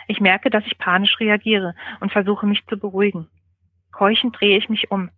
Ich 0.07 0.21
merke, 0.21 0.51
dass 0.51 0.65
ich 0.67 0.79
panisch 0.79 1.19
reagiere 1.19 1.75
und 1.99 2.13
versuche 2.13 2.47
mich 2.47 2.65
zu 2.67 2.79
beruhigen. 2.79 3.29
Keuchend 3.91 4.39
drehe 4.39 4.57
ich 4.57 4.69
mich 4.69 4.93
um. 4.93 5.11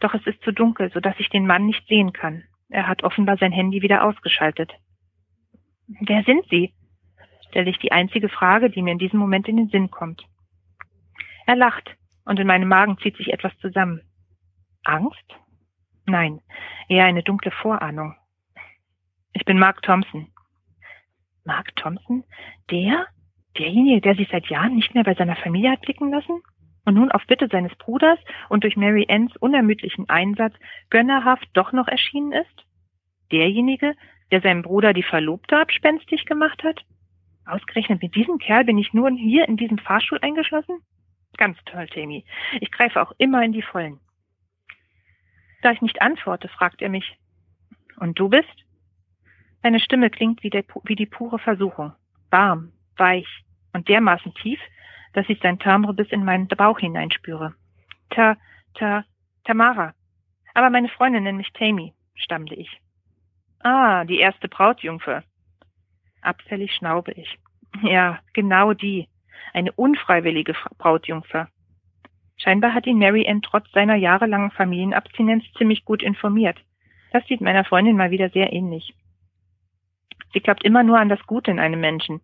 Doch 0.00 0.12
es 0.12 0.26
ist 0.26 0.42
zu 0.42 0.52
dunkel, 0.52 0.90
so 0.92 1.00
dass 1.00 1.18
ich 1.18 1.30
den 1.30 1.46
Mann 1.46 1.64
nicht 1.64 1.88
sehen 1.88 2.12
kann. 2.12 2.44
Er 2.68 2.88
hat 2.88 3.04
offenbar 3.04 3.38
sein 3.38 3.52
Handy 3.52 3.80
wieder 3.80 4.04
ausgeschaltet. 4.04 4.74
Wer 5.86 6.24
sind 6.24 6.44
Sie? 6.50 6.74
stelle 7.48 7.70
ich 7.70 7.78
die 7.78 7.92
einzige 7.92 8.28
Frage, 8.28 8.68
die 8.68 8.82
mir 8.82 8.92
in 8.92 8.98
diesem 8.98 9.18
Moment 9.18 9.48
in 9.48 9.56
den 9.56 9.70
Sinn 9.70 9.90
kommt. 9.90 10.26
Er 11.46 11.56
lacht 11.56 11.96
und 12.26 12.38
in 12.38 12.46
meinem 12.46 12.68
Magen 12.68 12.98
zieht 12.98 13.16
sich 13.16 13.32
etwas 13.32 13.56
zusammen. 13.60 14.02
Angst? 14.84 15.36
Nein, 16.06 16.40
eher 16.88 17.04
eine 17.04 17.24
dunkle 17.24 17.50
Vorahnung. 17.50 18.14
Ich 19.32 19.44
bin 19.44 19.58
Mark 19.58 19.82
Thompson. 19.82 20.28
Mark 21.44 21.74
Thompson? 21.76 22.24
Der? 22.70 23.06
Derjenige, 23.58 24.00
der 24.00 24.14
sich 24.14 24.28
seit 24.30 24.46
Jahren 24.46 24.76
nicht 24.76 24.94
mehr 24.94 25.04
bei 25.04 25.14
seiner 25.14 25.36
Familie 25.36 25.72
hat 25.72 25.80
blicken 25.80 26.10
lassen? 26.10 26.42
Und 26.84 26.94
nun 26.94 27.10
auf 27.10 27.26
Bitte 27.26 27.48
seines 27.50 27.74
Bruders 27.76 28.18
und 28.48 28.62
durch 28.62 28.76
Mary 28.76 29.06
Anns 29.08 29.36
unermüdlichen 29.38 30.08
Einsatz 30.08 30.54
gönnerhaft 30.90 31.48
doch 31.54 31.72
noch 31.72 31.88
erschienen 31.88 32.32
ist? 32.32 32.66
Derjenige, 33.32 33.94
der 34.30 34.40
seinem 34.40 34.62
Bruder 34.62 34.92
die 34.92 35.02
Verlobte 35.02 35.58
abspenstig 35.58 36.26
gemacht 36.26 36.62
hat? 36.62 36.84
Ausgerechnet 37.44 38.02
mit 38.02 38.14
diesem 38.14 38.38
Kerl 38.38 38.64
bin 38.64 38.78
ich 38.78 38.92
nur 38.92 39.10
hier 39.10 39.48
in 39.48 39.56
diesem 39.56 39.78
Fahrstuhl 39.78 40.18
eingeschlossen? 40.22 40.78
Ganz 41.36 41.58
toll, 41.64 41.88
Tammy. 41.88 42.24
Ich 42.60 42.70
greife 42.70 43.02
auch 43.02 43.12
immer 43.18 43.42
in 43.42 43.52
die 43.52 43.62
Vollen. 43.62 43.98
Da 45.66 45.72
ich 45.72 45.82
nicht 45.82 46.00
antworte, 46.00 46.46
fragt 46.46 46.80
er 46.80 46.88
mich. 46.88 47.18
Und 47.98 48.20
du 48.20 48.28
bist? 48.28 48.64
Seine 49.64 49.80
Stimme 49.80 50.10
klingt 50.10 50.44
wie, 50.44 50.50
der, 50.50 50.62
wie 50.84 50.94
die 50.94 51.06
pure 51.06 51.40
Versuchung. 51.40 51.92
Warm, 52.30 52.70
weich 52.96 53.26
und 53.72 53.88
dermaßen 53.88 54.32
tief, 54.34 54.60
dass 55.12 55.28
ich 55.28 55.40
sein 55.40 55.58
Timbre 55.58 55.92
bis 55.92 56.08
in 56.12 56.24
meinen 56.24 56.46
Bauch 56.46 56.78
hineinspüre. 56.78 57.52
Ta, 58.10 58.36
ta, 58.74 59.04
Tamara. 59.42 59.92
Aber 60.54 60.70
meine 60.70 60.88
Freundin 60.88 61.24
nennt 61.24 61.38
mich 61.38 61.52
Tammy, 61.52 61.94
stammle 62.14 62.54
ich. 62.54 62.80
Ah, 63.58 64.04
die 64.04 64.20
erste 64.20 64.46
Brautjungfer. 64.46 65.24
Abfällig 66.20 66.76
schnaube 66.76 67.10
ich. 67.10 67.40
Ja, 67.82 68.20
genau 68.34 68.72
die. 68.72 69.08
Eine 69.52 69.72
unfreiwillige 69.72 70.54
Brautjungfer. 70.78 71.48
Scheinbar 72.36 72.74
hat 72.74 72.86
ihn 72.86 72.98
Mary 72.98 73.26
Ann 73.28 73.42
trotz 73.42 73.70
seiner 73.72 73.94
jahrelangen 73.94 74.50
Familienabstinenz 74.50 75.44
ziemlich 75.56 75.84
gut 75.84 76.02
informiert. 76.02 76.58
Das 77.12 77.26
sieht 77.26 77.40
meiner 77.40 77.64
Freundin 77.64 77.96
mal 77.96 78.10
wieder 78.10 78.28
sehr 78.30 78.52
ähnlich. 78.52 78.94
Sie 80.32 80.40
glaubt 80.40 80.64
immer 80.64 80.82
nur 80.82 80.98
an 80.98 81.08
das 81.08 81.24
Gute 81.26 81.50
in 81.50 81.58
einem 81.58 81.80
Menschen. 81.80 82.20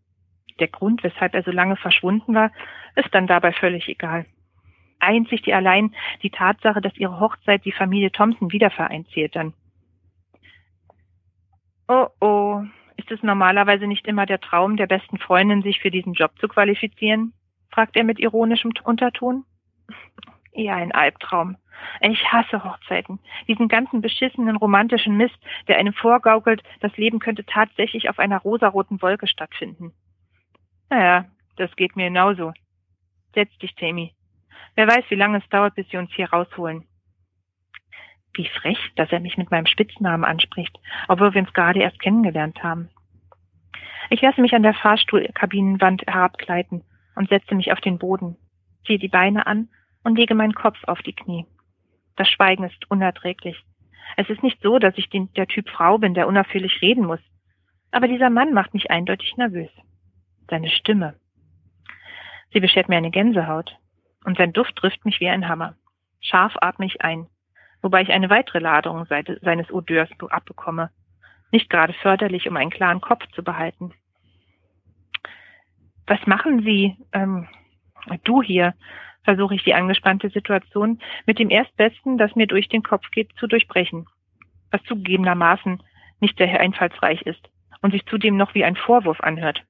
Der 0.58 0.68
Grund, 0.68 1.02
weshalb 1.02 1.34
er 1.34 1.42
so 1.42 1.50
lange 1.50 1.76
verschwunden 1.76 2.34
war, 2.34 2.52
ist 2.94 3.08
dann 3.12 3.26
dabei 3.26 3.52
völlig 3.52 3.88
egal. 3.88 4.26
Einzig 4.98 5.42
die 5.42 5.54
allein 5.54 5.94
die 6.22 6.30
Tatsache, 6.30 6.80
dass 6.80 6.96
ihre 6.96 7.18
Hochzeit 7.18 7.64
die 7.64 7.72
Familie 7.72 8.12
Thompson 8.12 8.52
wieder 8.52 8.70
vereint, 8.70 9.08
zählt 9.10 9.34
dann. 9.34 9.54
Oh 11.88 12.06
oh, 12.20 12.62
ist 12.96 13.10
es 13.10 13.22
normalerweise 13.22 13.86
nicht 13.86 14.06
immer 14.06 14.26
der 14.26 14.40
Traum 14.40 14.76
der 14.76 14.86
besten 14.86 15.18
Freundin, 15.18 15.62
sich 15.62 15.80
für 15.80 15.90
diesen 15.90 16.12
Job 16.12 16.38
zu 16.38 16.48
qualifizieren? 16.48 17.32
fragt 17.70 17.96
er 17.96 18.04
mit 18.04 18.20
ironischem 18.20 18.72
Unterton. 18.84 19.44
Eher 20.52 20.76
ein 20.76 20.92
Albtraum. 20.92 21.56
Ich 22.00 22.30
hasse 22.30 22.62
Hochzeiten. 22.62 23.18
Diesen 23.48 23.68
ganzen 23.68 24.00
beschissenen 24.00 24.56
romantischen 24.56 25.16
Mist, 25.16 25.38
der 25.68 25.78
einem 25.78 25.94
vorgaukelt, 25.94 26.62
das 26.80 26.96
Leben 26.96 27.18
könnte 27.18 27.44
tatsächlich 27.44 28.08
auf 28.08 28.18
einer 28.18 28.38
rosaroten 28.38 29.00
Wolke 29.02 29.26
stattfinden. 29.26 29.92
Naja, 30.90 31.24
das 31.56 31.74
geht 31.76 31.96
mir 31.96 32.06
genauso. 32.06 32.52
Setz 33.34 33.56
dich, 33.58 33.74
Tammy. 33.74 34.14
Wer 34.74 34.86
weiß, 34.86 35.04
wie 35.08 35.16
lange 35.16 35.38
es 35.38 35.48
dauert, 35.48 35.74
bis 35.74 35.88
sie 35.88 35.96
uns 35.96 36.12
hier 36.12 36.30
rausholen. 36.30 36.86
Wie 38.34 38.46
frech, 38.46 38.78
dass 38.96 39.12
er 39.12 39.20
mich 39.20 39.36
mit 39.36 39.50
meinem 39.50 39.66
Spitznamen 39.66 40.24
anspricht, 40.24 40.78
obwohl 41.08 41.34
wir 41.34 41.42
uns 41.42 41.52
gerade 41.52 41.80
erst 41.80 42.00
kennengelernt 42.00 42.62
haben. 42.62 42.90
Ich 44.10 44.20
lasse 44.20 44.40
mich 44.40 44.54
an 44.54 44.62
der 44.62 44.74
Fahrstuhlkabinenwand 44.74 46.02
herabgleiten 46.06 46.84
und 47.14 47.28
setze 47.28 47.54
mich 47.54 47.72
auf 47.72 47.80
den 47.80 47.98
Boden, 47.98 48.36
ziehe 48.86 48.98
die 48.98 49.08
Beine 49.08 49.46
an 49.46 49.68
und 50.04 50.16
lege 50.16 50.34
meinen 50.34 50.54
Kopf 50.54 50.78
auf 50.86 51.00
die 51.02 51.14
Knie. 51.14 51.46
Das 52.16 52.28
Schweigen 52.28 52.64
ist 52.64 52.90
unerträglich. 52.90 53.62
Es 54.16 54.28
ist 54.28 54.42
nicht 54.42 54.60
so, 54.62 54.78
dass 54.78 54.98
ich 54.98 55.08
den, 55.08 55.32
der 55.34 55.46
Typ 55.46 55.68
Frau 55.68 55.98
bin, 55.98 56.14
der 56.14 56.26
unaufhörlich 56.26 56.82
reden 56.82 57.06
muss. 57.06 57.20
Aber 57.90 58.08
dieser 58.08 58.30
Mann 58.30 58.52
macht 58.52 58.74
mich 58.74 58.90
eindeutig 58.90 59.36
nervös. 59.36 59.70
Seine 60.50 60.70
Stimme. 60.70 61.14
Sie 62.52 62.60
beschert 62.60 62.88
mir 62.88 62.96
eine 62.96 63.10
Gänsehaut. 63.10 63.76
Und 64.24 64.36
sein 64.38 64.52
Duft 64.52 64.76
trifft 64.76 65.04
mich 65.04 65.20
wie 65.20 65.28
ein 65.28 65.48
Hammer. 65.48 65.74
Scharf 66.20 66.54
atme 66.60 66.86
ich 66.86 67.00
ein 67.00 67.26
wobei 67.82 68.02
ich 68.02 68.12
eine 68.12 68.30
weitere 68.30 68.60
Ladung 68.60 69.06
seines 69.06 69.70
Odeurs 69.70 70.08
abbekomme. 70.30 70.90
Nicht 71.50 71.68
gerade 71.68 71.92
förderlich, 71.92 72.48
um 72.48 72.56
einen 72.56 72.70
klaren 72.70 73.00
Kopf 73.00 73.26
zu 73.34 73.42
behalten. 73.42 73.92
Was 76.06 76.24
machen 76.26 76.62
Sie, 76.62 76.96
ähm, 77.12 77.48
du 78.24 78.42
hier? 78.42 78.74
Versuche 79.24 79.54
ich 79.54 79.64
die 79.64 79.74
angespannte 79.74 80.30
Situation 80.30 81.00
mit 81.26 81.38
dem 81.38 81.50
Erstbesten, 81.50 82.18
das 82.18 82.34
mir 82.34 82.46
durch 82.46 82.68
den 82.68 82.82
Kopf 82.82 83.10
geht, 83.10 83.30
zu 83.38 83.46
durchbrechen. 83.46 84.06
Was 84.70 84.82
zugegebenermaßen 84.84 85.82
nicht 86.20 86.38
sehr 86.38 86.60
einfallsreich 86.60 87.22
ist 87.22 87.48
und 87.82 87.92
sich 87.92 88.04
zudem 88.06 88.36
noch 88.36 88.54
wie 88.54 88.64
ein 88.64 88.76
Vorwurf 88.76 89.20
anhört. 89.20 89.62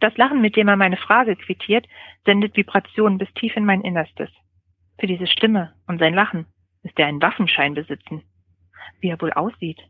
Das 0.00 0.16
Lachen, 0.16 0.40
mit 0.40 0.56
dem 0.56 0.68
er 0.68 0.76
meine 0.76 0.96
Frage 0.96 1.36
quittiert, 1.36 1.86
sendet 2.24 2.56
Vibrationen 2.56 3.18
bis 3.18 3.32
tief 3.34 3.56
in 3.56 3.64
mein 3.64 3.80
Innerstes. 3.80 4.30
Für 4.98 5.06
diese 5.06 5.26
Stimme 5.26 5.74
und 5.86 5.98
sein 5.98 6.14
Lachen 6.14 6.46
Müsste 6.86 7.02
er 7.02 7.08
einen 7.08 7.20
Waffenschein 7.20 7.74
besitzen? 7.74 8.22
Wie 9.00 9.08
er 9.08 9.20
wohl 9.20 9.32
aussieht? 9.32 9.80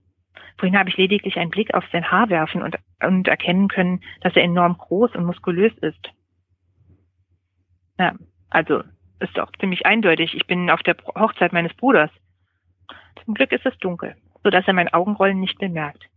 Vorhin 0.56 0.78
habe 0.78 0.88
ich 0.88 0.96
lediglich 0.96 1.36
einen 1.36 1.50
Blick 1.50 1.74
auf 1.74 1.84
sein 1.92 2.10
Haar 2.10 2.30
werfen 2.30 2.62
und, 2.62 2.78
und 3.02 3.28
erkennen 3.28 3.68
können, 3.68 4.02
dass 4.22 4.34
er 4.34 4.44
enorm 4.44 4.78
groß 4.78 5.14
und 5.14 5.26
muskulös 5.26 5.74
ist. 5.82 6.10
Ja, 7.98 8.14
also 8.56 8.82
ist 9.20 9.36
doch 9.36 9.52
ziemlich 9.60 9.84
eindeutig. 9.84 10.34
Ich 10.34 10.46
bin 10.46 10.70
auf 10.70 10.82
der 10.82 10.96
Hochzeit 11.14 11.52
meines 11.52 11.74
Bruders. 11.74 12.10
Zum 13.22 13.34
Glück 13.34 13.52
ist 13.52 13.66
es 13.66 13.76
dunkel, 13.80 14.16
so 14.42 14.48
dass 14.48 14.66
er 14.66 14.72
mein 14.72 14.92
Augenrollen 14.94 15.38
nicht 15.38 15.58
bemerkt. 15.58 16.08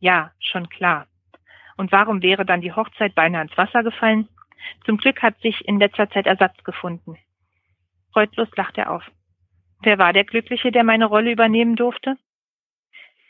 Ja, 0.00 0.32
schon 0.40 0.68
klar. 0.68 1.06
Und 1.76 1.92
warum 1.92 2.22
wäre 2.22 2.44
dann 2.44 2.60
die 2.60 2.72
Hochzeit 2.72 3.14
beinahe 3.14 3.42
ins 3.42 3.56
Wasser 3.56 3.84
gefallen? 3.84 4.28
Zum 4.84 4.96
Glück 4.96 5.22
hat 5.22 5.40
sich 5.40 5.66
in 5.68 5.78
letzter 5.78 6.10
Zeit 6.10 6.26
Ersatz 6.26 6.56
gefunden. 6.64 7.16
Freudlos 8.12 8.48
lacht 8.56 8.76
er 8.76 8.90
auf. 8.90 9.08
Wer 9.82 9.96
war 9.98 10.12
der 10.12 10.24
Glückliche, 10.24 10.72
der 10.72 10.82
meine 10.82 11.06
Rolle 11.06 11.30
übernehmen 11.30 11.76
durfte? 11.76 12.16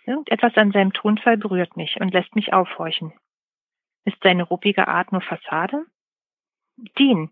Irgendetwas 0.06 0.56
an 0.56 0.72
seinem 0.72 0.94
Tonfall 0.94 1.36
berührt 1.36 1.76
mich 1.76 2.00
und 2.00 2.14
lässt 2.14 2.34
mich 2.34 2.54
aufhorchen. 2.54 3.12
Ist 4.06 4.16
seine 4.22 4.44
ruppige 4.44 4.88
Art 4.88 5.12
nur 5.12 5.20
Fassade? 5.20 5.84
Dean. 6.98 7.30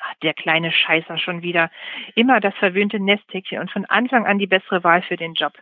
Ach, 0.00 0.14
der 0.22 0.34
kleine 0.34 0.72
Scheißer 0.72 1.18
schon 1.18 1.42
wieder. 1.42 1.70
Immer 2.14 2.40
das 2.40 2.54
verwöhnte 2.56 2.98
Nesthäkchen 2.98 3.58
und 3.58 3.70
von 3.70 3.84
Anfang 3.84 4.26
an 4.26 4.38
die 4.38 4.46
bessere 4.46 4.82
Wahl 4.82 5.02
für 5.02 5.16
den 5.16 5.34
Job, 5.34 5.52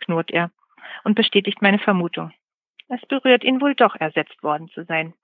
knurrt 0.00 0.30
er 0.30 0.50
und 1.04 1.14
bestätigt 1.14 1.62
meine 1.62 1.78
Vermutung. 1.78 2.32
Es 2.88 3.00
berührt 3.06 3.44
ihn 3.44 3.60
wohl 3.60 3.74
doch, 3.74 3.96
ersetzt 3.96 4.42
worden 4.42 4.68
zu 4.68 4.84
sein. 4.84 5.14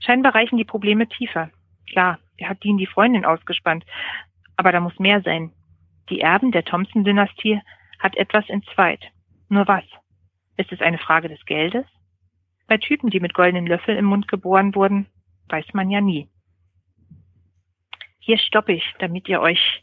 Scheinbar 0.00 0.34
reichen 0.34 0.56
die 0.56 0.64
Probleme 0.64 1.08
tiefer. 1.08 1.50
Klar, 1.88 2.18
er 2.36 2.48
hat 2.48 2.62
Dean 2.64 2.78
die 2.78 2.86
Freundin 2.86 3.24
ausgespannt, 3.24 3.84
aber 4.56 4.72
da 4.72 4.80
muss 4.80 4.98
mehr 4.98 5.22
sein. 5.22 5.52
Die 6.08 6.20
Erben 6.20 6.52
der 6.52 6.64
Thompson-Dynastie 6.64 7.60
hat 7.98 8.16
etwas 8.16 8.48
in 8.48 8.62
Zweit. 8.74 9.04
Nur 9.48 9.68
was? 9.68 9.84
Ist 10.56 10.72
es 10.72 10.80
eine 10.80 10.98
Frage 10.98 11.28
des 11.28 11.44
Geldes? 11.44 11.86
Bei 12.66 12.78
Typen, 12.78 13.10
die 13.10 13.20
mit 13.20 13.34
goldenen 13.34 13.66
Löffeln 13.66 13.98
im 13.98 14.06
Mund 14.06 14.28
geboren 14.28 14.74
wurden, 14.74 15.06
weiß 15.48 15.66
man 15.74 15.90
ja 15.90 16.00
nie. 16.00 16.28
Hier 18.24 18.38
stoppe 18.38 18.72
ich, 18.72 18.84
damit 19.00 19.28
ihr 19.28 19.40
euch 19.40 19.82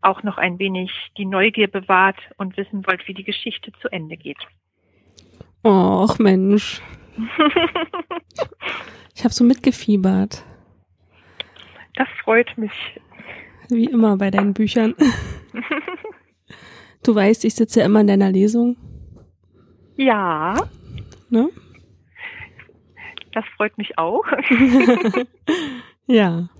auch 0.00 0.22
noch 0.22 0.38
ein 0.38 0.58
wenig 0.58 0.90
die 1.18 1.26
Neugier 1.26 1.68
bewahrt 1.68 2.16
und 2.38 2.56
wissen 2.56 2.86
wollt, 2.86 3.06
wie 3.06 3.12
die 3.12 3.24
Geschichte 3.24 3.70
zu 3.82 3.88
Ende 3.92 4.16
geht. 4.16 4.38
Och 5.62 6.18
Mensch. 6.18 6.80
ich 9.14 9.24
habe 9.24 9.34
so 9.34 9.44
mitgefiebert. 9.44 10.42
Das 11.96 12.08
freut 12.24 12.56
mich. 12.56 12.72
Wie 13.68 13.84
immer 13.84 14.16
bei 14.16 14.30
deinen 14.30 14.54
Büchern. 14.54 14.94
Du 17.02 17.14
weißt, 17.14 17.46
ich 17.46 17.54
sitze 17.54 17.80
ja 17.80 17.86
immer 17.86 18.02
in 18.02 18.08
deiner 18.08 18.30
Lesung. 18.30 18.76
Ja. 19.96 20.54
Ne? 21.30 21.48
Das 23.32 23.44
freut 23.56 23.78
mich 23.78 23.96
auch. 23.96 24.24
ja. 26.06 26.50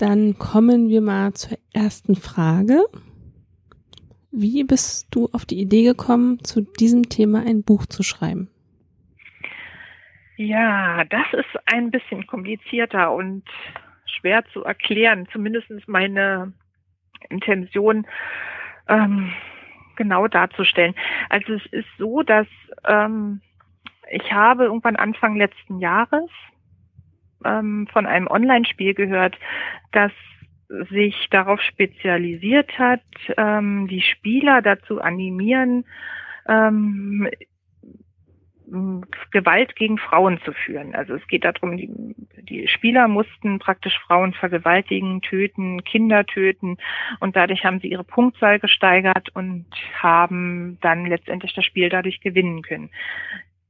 Dann 0.00 0.38
kommen 0.38 0.88
wir 0.88 1.02
mal 1.02 1.34
zur 1.34 1.58
ersten 1.74 2.16
Frage. 2.16 2.86
Wie 4.32 4.64
bist 4.64 5.08
du 5.10 5.28
auf 5.32 5.44
die 5.44 5.60
Idee 5.60 5.84
gekommen, 5.84 6.42
zu 6.42 6.62
diesem 6.62 7.10
Thema 7.10 7.40
ein 7.40 7.62
Buch 7.62 7.84
zu 7.84 8.02
schreiben? 8.02 8.48
Ja, 10.38 11.04
das 11.04 11.26
ist 11.34 11.54
ein 11.66 11.90
bisschen 11.90 12.26
komplizierter 12.26 13.12
und 13.12 13.44
schwer 14.06 14.42
zu 14.54 14.64
erklären. 14.64 15.28
Zumindest 15.32 15.68
meine 15.86 16.54
Intention 17.28 18.06
ähm, 18.88 19.30
genau 19.96 20.28
darzustellen. 20.28 20.94
Also 21.28 21.52
es 21.52 21.66
ist 21.72 21.88
so, 21.98 22.22
dass 22.22 22.46
ähm, 22.86 23.42
ich 24.10 24.32
habe 24.32 24.64
irgendwann 24.64 24.96
Anfang 24.96 25.36
letzten 25.36 25.78
Jahres 25.78 26.30
ähm, 27.44 27.86
von 27.92 28.06
einem 28.06 28.26
Online-Spiel 28.26 28.94
gehört, 28.94 29.36
das 29.92 30.12
sich 30.90 31.28
darauf 31.30 31.60
spezialisiert 31.60 32.78
hat, 32.78 33.02
ähm, 33.36 33.88
die 33.88 34.02
Spieler 34.02 34.62
dazu 34.62 35.00
animieren, 35.00 35.84
ähm, 36.48 37.28
Gewalt 39.32 39.74
gegen 39.74 39.98
Frauen 39.98 40.40
zu 40.44 40.52
führen. 40.52 40.94
Also 40.94 41.14
es 41.14 41.26
geht 41.26 41.44
darum, 41.44 41.76
die, 41.76 41.90
die 42.42 42.68
Spieler 42.68 43.08
mussten 43.08 43.58
praktisch 43.58 43.98
Frauen 44.06 44.32
vergewaltigen, 44.32 45.22
töten, 45.22 45.82
Kinder 45.82 46.24
töten 46.24 46.76
und 47.18 47.34
dadurch 47.34 47.64
haben 47.64 47.80
sie 47.80 47.88
ihre 47.88 48.04
Punktzahl 48.04 48.60
gesteigert 48.60 49.30
und 49.34 49.66
haben 50.00 50.78
dann 50.82 51.06
letztendlich 51.06 51.52
das 51.54 51.64
Spiel 51.64 51.88
dadurch 51.88 52.20
gewinnen 52.20 52.62
können. 52.62 52.90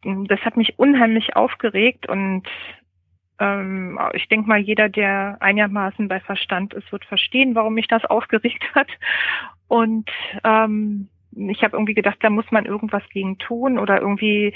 Das 0.02 0.40
hat 0.40 0.58
mich 0.58 0.78
unheimlich 0.78 1.34
aufgeregt 1.34 2.06
und 2.06 2.46
ähm, 3.40 3.98
ich 4.12 4.28
denke 4.28 4.48
mal, 4.48 4.58
jeder, 4.58 4.88
der 4.88 5.38
einigermaßen 5.40 6.08
bei 6.08 6.20
Verstand 6.20 6.74
ist, 6.74 6.92
wird 6.92 7.04
verstehen, 7.04 7.54
warum 7.54 7.74
mich 7.74 7.88
das 7.88 8.04
aufgeregt 8.06 8.64
hat. 8.74 8.88
Und 9.68 10.10
ähm, 10.44 11.08
ich 11.32 11.62
habe 11.62 11.76
irgendwie 11.76 11.94
gedacht, 11.94 12.18
da 12.20 12.30
muss 12.30 12.50
man 12.50 12.66
irgendwas 12.66 13.02
gegen 13.10 13.38
tun 13.38 13.78
oder 13.78 14.00
irgendwie 14.00 14.54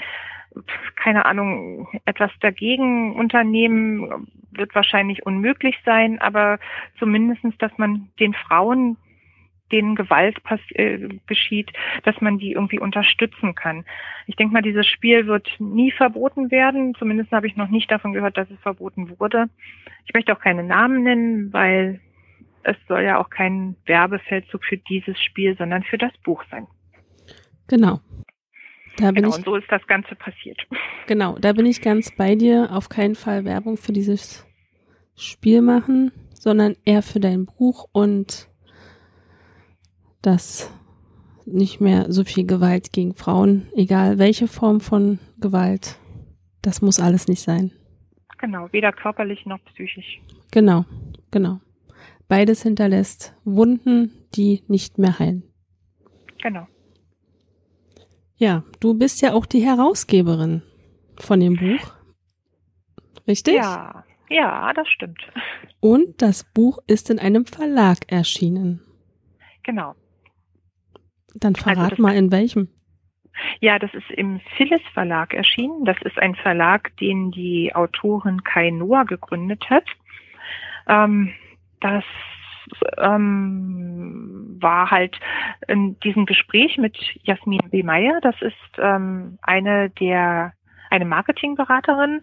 keine 0.95 1.25
Ahnung, 1.25 1.87
etwas 2.05 2.31
dagegen 2.39 3.15
unternehmen, 3.15 4.27
wird 4.51 4.73
wahrscheinlich 4.73 5.25
unmöglich 5.25 5.75
sein, 5.85 6.19
aber 6.21 6.59
zumindestens, 6.97 7.57
dass 7.57 7.77
man 7.77 8.09
den 8.19 8.33
Frauen, 8.33 8.97
denen 9.75 9.95
Gewalt 9.95 10.37
äh, 10.71 11.09
geschieht, 11.27 11.71
dass 12.03 12.19
man 12.21 12.37
die 12.37 12.53
irgendwie 12.53 12.79
unterstützen 12.79 13.55
kann. 13.55 13.85
Ich 14.27 14.35
denke 14.35 14.53
mal, 14.53 14.61
dieses 14.61 14.87
Spiel 14.87 15.27
wird 15.27 15.47
nie 15.59 15.91
verboten 15.91 16.51
werden. 16.51 16.95
Zumindest 16.97 17.31
habe 17.31 17.47
ich 17.47 17.55
noch 17.55 17.69
nicht 17.69 17.91
davon 17.91 18.13
gehört, 18.13 18.37
dass 18.37 18.49
es 18.49 18.59
verboten 18.59 19.19
wurde. 19.19 19.49
Ich 20.05 20.13
möchte 20.13 20.33
auch 20.33 20.39
keine 20.39 20.63
Namen 20.63 21.03
nennen, 21.03 21.53
weil 21.53 21.99
es 22.63 22.77
soll 22.87 23.03
ja 23.03 23.19
auch 23.19 23.29
kein 23.29 23.75
Werbefeldzug 23.85 24.63
für 24.63 24.77
dieses 24.77 25.21
Spiel, 25.21 25.55
sondern 25.57 25.83
für 25.83 25.97
das 25.97 26.11
Buch 26.23 26.43
sein. 26.49 26.67
Genau. 27.67 27.99
Da 28.97 29.07
bin 29.11 29.23
genau, 29.23 29.29
ich, 29.29 29.35
und 29.35 29.45
so 29.45 29.55
ist 29.55 29.69
das 29.69 29.85
Ganze 29.87 30.15
passiert. 30.15 30.59
Genau, 31.07 31.37
da 31.37 31.53
bin 31.53 31.67
ich 31.67 31.83
ganz 31.83 32.09
bei 32.15 32.33
dir. 32.33 32.69
Auf 32.71 32.89
keinen 32.89 33.13
Fall 33.13 33.45
Werbung 33.45 33.77
für 33.77 33.93
dieses 33.93 34.43
Spiel 35.15 35.61
machen, 35.61 36.11
sondern 36.33 36.75
eher 36.83 37.03
für 37.03 37.19
dein 37.19 37.45
Buch 37.45 37.87
und 37.91 38.49
dass 40.25 40.71
nicht 41.45 41.79
mehr 41.79 42.11
so 42.11 42.23
viel 42.23 42.45
Gewalt 42.45 42.91
gegen 42.91 43.13
Frauen, 43.15 43.67
egal 43.75 44.17
welche 44.17 44.47
Form 44.47 44.81
von 44.81 45.19
Gewalt, 45.39 45.99
das 46.61 46.81
muss 46.81 46.99
alles 46.99 47.27
nicht 47.27 47.41
sein. 47.41 47.71
Genau, 48.39 48.67
weder 48.71 48.91
körperlich 48.91 49.45
noch 49.45 49.63
psychisch. 49.65 50.19
Genau, 50.51 50.85
genau. 51.31 51.59
Beides 52.27 52.63
hinterlässt 52.63 53.35
Wunden, 53.43 54.11
die 54.33 54.63
nicht 54.67 54.97
mehr 54.97 55.19
heilen. 55.19 55.43
Genau. 56.41 56.67
Ja, 58.37 58.63
du 58.79 58.95
bist 58.95 59.21
ja 59.21 59.33
auch 59.33 59.45
die 59.45 59.61
Herausgeberin 59.61 60.63
von 61.17 61.39
dem 61.39 61.55
Buch. 61.55 61.93
Richtig? 63.27 63.55
Ja, 63.55 64.03
ja, 64.29 64.73
das 64.73 64.87
stimmt. 64.89 65.21
Und 65.79 66.21
das 66.21 66.43
Buch 66.43 66.79
ist 66.87 67.09
in 67.09 67.19
einem 67.19 67.45
Verlag 67.45 68.11
erschienen. 68.11 68.81
Genau. 69.63 69.95
Dann 71.35 71.55
also 71.55 71.63
verrat 71.63 71.91
also 71.91 72.01
mal 72.01 72.15
in 72.15 72.31
welchem. 72.31 72.69
Ja, 73.59 73.79
das 73.79 73.93
ist 73.93 74.09
im 74.11 74.39
Phyllis 74.55 74.81
Verlag 74.93 75.33
erschienen. 75.33 75.85
Das 75.85 75.97
ist 76.03 76.17
ein 76.17 76.35
Verlag, 76.35 76.95
den 76.97 77.31
die 77.31 77.75
Autorin 77.75 78.43
Kai 78.43 78.69
Noah 78.69 79.05
gegründet 79.05 79.69
hat. 79.69 79.85
Ähm, 80.87 81.33
das 81.81 82.03
ähm, 82.97 84.57
war 84.59 84.89
halt 84.89 85.19
in 85.67 85.99
diesem 85.99 86.25
Gespräch 86.25 86.77
mit 86.77 86.97
Jasmin 87.23 87.69
B. 87.69 87.83
Meyer. 87.83 88.19
Das 88.21 88.35
ist 88.41 88.55
ähm, 88.77 89.37
eine 89.41 89.89
der 89.89 90.53
eine 90.89 91.05
Marketingberaterin, 91.05 92.21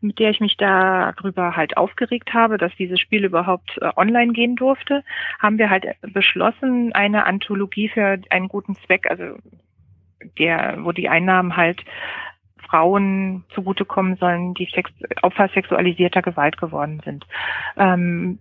mit 0.00 0.18
der 0.18 0.30
ich 0.30 0.40
mich 0.40 0.56
darüber 0.56 1.56
halt 1.56 1.76
aufgeregt 1.76 2.34
habe, 2.34 2.58
dass 2.58 2.74
dieses 2.76 3.00
Spiel 3.00 3.24
überhaupt 3.24 3.78
äh, 3.80 3.90
online 3.96 4.32
gehen 4.32 4.56
durfte, 4.56 5.04
haben 5.38 5.58
wir 5.58 5.70
halt 5.70 5.86
beschlossen, 6.00 6.92
eine 6.92 7.26
Anthologie 7.26 7.88
für 7.88 8.20
einen 8.30 8.48
guten 8.48 8.74
Zweck, 8.76 9.10
also 9.10 9.36
der, 10.38 10.78
wo 10.80 10.92
die 10.92 11.08
Einnahmen 11.08 11.56
halt 11.56 11.84
Frauen 12.68 13.44
zugutekommen 13.54 14.16
sollen, 14.16 14.54
die 14.54 14.68
Sex 14.74 14.90
Opfer 15.22 15.48
sexualisierter 15.48 16.22
Gewalt 16.22 16.56
geworden 16.56 17.00
sind. 17.04 17.26
Ähm, 17.76 18.38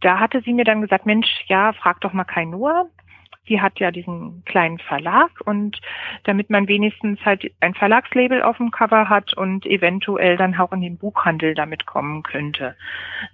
da 0.00 0.20
hatte 0.20 0.42
sie 0.42 0.52
mir 0.52 0.64
dann 0.64 0.80
gesagt, 0.80 1.06
Mensch, 1.06 1.28
ja, 1.46 1.72
frag 1.72 2.00
doch 2.00 2.12
mal 2.12 2.24
Kai 2.24 2.44
Noah. 2.44 2.86
Sie 3.50 3.60
hat 3.60 3.80
ja 3.80 3.90
diesen 3.90 4.44
kleinen 4.44 4.78
Verlag 4.78 5.32
und 5.44 5.80
damit 6.22 6.50
man 6.50 6.68
wenigstens 6.68 7.18
halt 7.24 7.50
ein 7.58 7.74
Verlagslabel 7.74 8.44
auf 8.44 8.58
dem 8.58 8.70
Cover 8.70 9.08
hat 9.08 9.34
und 9.34 9.66
eventuell 9.66 10.36
dann 10.36 10.54
auch 10.54 10.70
in 10.70 10.80
den 10.80 10.98
Buchhandel 10.98 11.56
damit 11.56 11.84
kommen 11.84 12.22
könnte. 12.22 12.76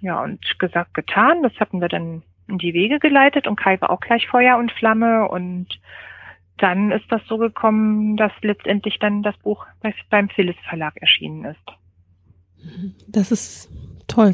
Ja, 0.01 0.23
und 0.23 0.57
gesagt, 0.57 0.95
getan. 0.95 1.43
Das 1.43 1.53
hatten 1.59 1.81
wir 1.81 1.87
dann 1.87 2.23
in 2.47 2.57
die 2.57 2.73
Wege 2.73 2.97
geleitet 2.97 3.45
und 3.45 3.57
Kai 3.57 3.79
war 3.79 3.91
auch 3.91 3.99
gleich 3.99 4.27
Feuer 4.27 4.57
und 4.57 4.71
Flamme 4.71 5.27
und 5.27 5.67
dann 6.57 6.91
ist 6.91 7.05
das 7.11 7.21
so 7.27 7.37
gekommen, 7.37 8.17
dass 8.17 8.31
letztendlich 8.41 8.97
dann 8.97 9.21
das 9.21 9.37
Buch 9.37 9.67
beim 10.09 10.29
Phyllis 10.29 10.57
Verlag 10.67 10.97
erschienen 10.99 11.45
ist. 11.45 12.97
Das 13.07 13.31
ist 13.31 13.69
toll. 14.07 14.33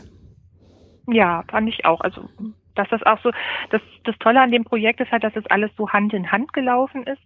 Ja, 1.07 1.43
fand 1.49 1.67
ich 1.67 1.83
auch. 1.83 1.99
Also 1.99 2.29
dass 2.75 2.89
das 2.89 3.03
auch 3.03 3.19
so, 3.21 3.31
das, 3.69 3.81
das 4.03 4.17
Tolle 4.19 4.41
an 4.41 4.51
dem 4.51 4.63
Projekt 4.63 4.99
ist 4.99 5.11
halt, 5.11 5.23
dass 5.23 5.35
es 5.35 5.45
alles 5.47 5.71
so 5.77 5.89
Hand 5.89 6.13
in 6.13 6.31
Hand 6.31 6.53
gelaufen 6.53 7.03
ist 7.03 7.23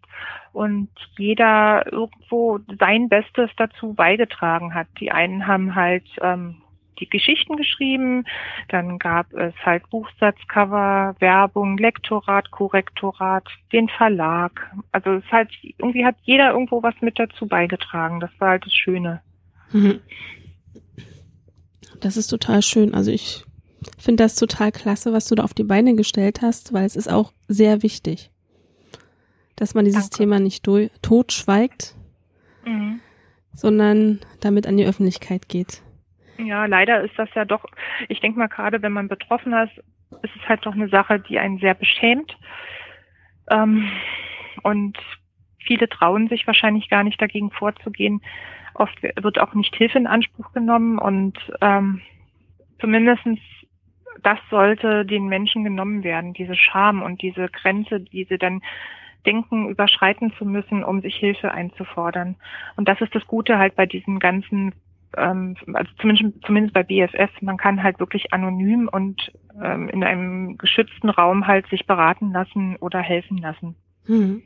und 0.53 0.89
jeder 1.17 1.91
irgendwo 1.91 2.59
sein 2.79 3.09
Bestes 3.09 3.49
dazu 3.57 3.93
beigetragen 3.93 4.73
hat. 4.73 4.87
Die 4.99 5.11
einen 5.11 5.47
haben 5.47 5.75
halt 5.75 6.05
ähm, 6.21 6.61
die 6.99 7.09
Geschichten 7.09 7.55
geschrieben, 7.57 8.25
dann 8.69 8.97
gab 8.99 9.31
es 9.33 9.53
halt 9.63 9.89
Buchsatzcover, 9.89 11.15
Werbung, 11.19 11.77
Lektorat, 11.77 12.51
Korrektorat, 12.51 13.47
den 13.71 13.87
Verlag. 13.89 14.71
Also 14.91 15.11
es 15.13 15.31
halt, 15.31 15.51
irgendwie 15.77 16.05
hat 16.05 16.15
jeder 16.23 16.51
irgendwo 16.51 16.81
was 16.83 16.95
mit 17.01 17.19
dazu 17.19 17.47
beigetragen. 17.47 18.19
Das 18.19 18.31
war 18.39 18.49
halt 18.49 18.65
das 18.65 18.73
Schöne. 18.73 19.21
Mhm. 19.71 20.01
Das 22.01 22.17
ist 22.17 22.27
total 22.27 22.61
schön. 22.61 22.93
Also 22.93 23.11
ich 23.11 23.43
finde 23.97 24.23
das 24.23 24.35
total 24.35 24.71
klasse, 24.71 25.13
was 25.13 25.27
du 25.27 25.35
da 25.35 25.43
auf 25.43 25.53
die 25.53 25.63
Beine 25.63 25.95
gestellt 25.95 26.41
hast, 26.41 26.73
weil 26.73 26.85
es 26.85 26.95
ist 26.95 27.11
auch 27.11 27.33
sehr 27.47 27.83
wichtig, 27.83 28.31
dass 29.55 29.73
man 29.73 29.85
dieses 29.85 30.09
Danke. 30.09 30.17
Thema 30.17 30.39
nicht 30.39 30.67
totschweigt, 31.01 31.95
mhm. 32.65 32.99
sondern 33.53 34.19
damit 34.41 34.67
an 34.67 34.77
die 34.77 34.85
Öffentlichkeit 34.85 35.49
geht. 35.49 35.81
Ja, 36.37 36.65
leider 36.65 37.03
ist 37.03 37.17
das 37.17 37.29
ja 37.33 37.45
doch, 37.45 37.65
ich 38.09 38.19
denke 38.19 38.37
mal 38.37 38.47
gerade, 38.47 38.81
wenn 38.81 38.91
man 38.91 39.07
betroffen 39.07 39.53
ist, 39.53 39.77
ist 40.23 40.35
es 40.35 40.47
halt 40.47 40.65
doch 40.65 40.73
eine 40.73 40.89
Sache, 40.89 41.19
die 41.19 41.39
einen 41.39 41.57
sehr 41.59 41.73
beschämt. 41.73 42.37
Ähm, 43.49 43.89
und 44.63 44.97
viele 45.59 45.89
trauen 45.89 46.27
sich 46.29 46.45
wahrscheinlich 46.47 46.89
gar 46.89 47.03
nicht 47.03 47.21
dagegen 47.21 47.51
vorzugehen. 47.51 48.21
Oft 48.73 49.01
wird 49.01 49.39
auch 49.39 49.53
nicht 49.53 49.75
Hilfe 49.75 49.97
in 49.97 50.07
Anspruch 50.07 50.53
genommen 50.53 50.99
und 50.99 51.37
ähm, 51.61 52.01
zumindestens 52.79 53.39
das 54.23 54.39
sollte 54.49 55.05
den 55.05 55.27
Menschen 55.27 55.63
genommen 55.63 56.03
werden, 56.03 56.33
diese 56.33 56.55
Scham 56.55 57.01
und 57.01 57.21
diese 57.21 57.47
Grenze, 57.49 57.99
die 57.99 58.25
sie 58.25 58.37
dann 58.37 58.61
Denken 59.25 59.69
überschreiten 59.69 60.31
zu 60.37 60.45
müssen, 60.45 60.83
um 60.83 61.01
sich 61.01 61.15
Hilfe 61.15 61.51
einzufordern. 61.51 62.35
Und 62.77 62.87
das 62.87 63.01
ist 63.01 63.13
das 63.13 63.25
Gute 63.27 63.57
halt 63.57 63.75
bei 63.75 63.85
diesen 63.85 64.19
ganzen 64.19 64.73
ähm, 65.15 65.55
also 65.73 65.89
zumindest, 65.99 66.45
zumindest 66.45 66.73
bei 66.73 66.83
BFF, 66.83 67.41
man 67.41 67.57
kann 67.57 67.81
halt 67.81 67.99
wirklich 67.99 68.33
anonym 68.33 68.89
und 68.91 69.31
ähm, 69.61 69.89
in 69.89 70.03
einem 70.03 70.57
geschützten 70.57 71.09
Raum 71.09 71.47
halt 71.47 71.67
sich 71.67 71.85
beraten 71.85 72.31
lassen 72.31 72.75
oder 72.77 72.99
helfen 72.99 73.37
lassen. 73.37 73.75
Hm. 74.05 74.43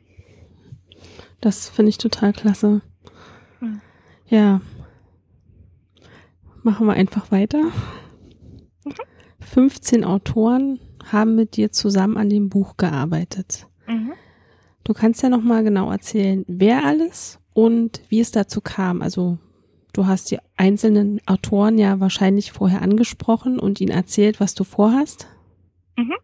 Das 1.41 1.69
finde 1.69 1.89
ich 1.89 1.97
total 1.97 2.33
klasse. 2.33 2.81
Hm. 3.59 3.81
Ja. 4.27 4.61
Machen 6.63 6.87
wir 6.87 6.93
einfach 6.93 7.31
weiter. 7.31 7.63
Mhm. 9.55 9.69
15 9.69 10.03
Autoren 10.03 10.79
haben 11.11 11.35
mit 11.35 11.55
dir 11.55 11.71
zusammen 11.71 12.17
an 12.17 12.29
dem 12.29 12.49
Buch 12.49 12.77
gearbeitet. 12.77 13.67
Mhm. 13.87 14.13
Du 14.83 14.93
kannst 14.93 15.21
ja 15.21 15.29
noch 15.29 15.41
mal 15.41 15.63
genau 15.63 15.91
erzählen, 15.91 16.43
wer 16.47 16.85
alles 16.85 17.39
und 17.53 18.01
wie 18.09 18.19
es 18.19 18.31
dazu 18.31 18.61
kam. 18.61 19.01
Also 19.01 19.37
du 19.93 20.07
hast 20.07 20.31
die 20.31 20.39
einzelnen 20.57 21.21
Autoren 21.27 21.77
ja 21.77 21.99
wahrscheinlich 21.99 22.51
vorher 22.51 22.81
angesprochen 22.81 23.59
und 23.59 23.79
ihnen 23.79 23.91
erzählt, 23.91 24.39
was 24.39 24.55
du 24.55 24.63
vorhast. 24.63 25.27
Mhm. 25.97 26.15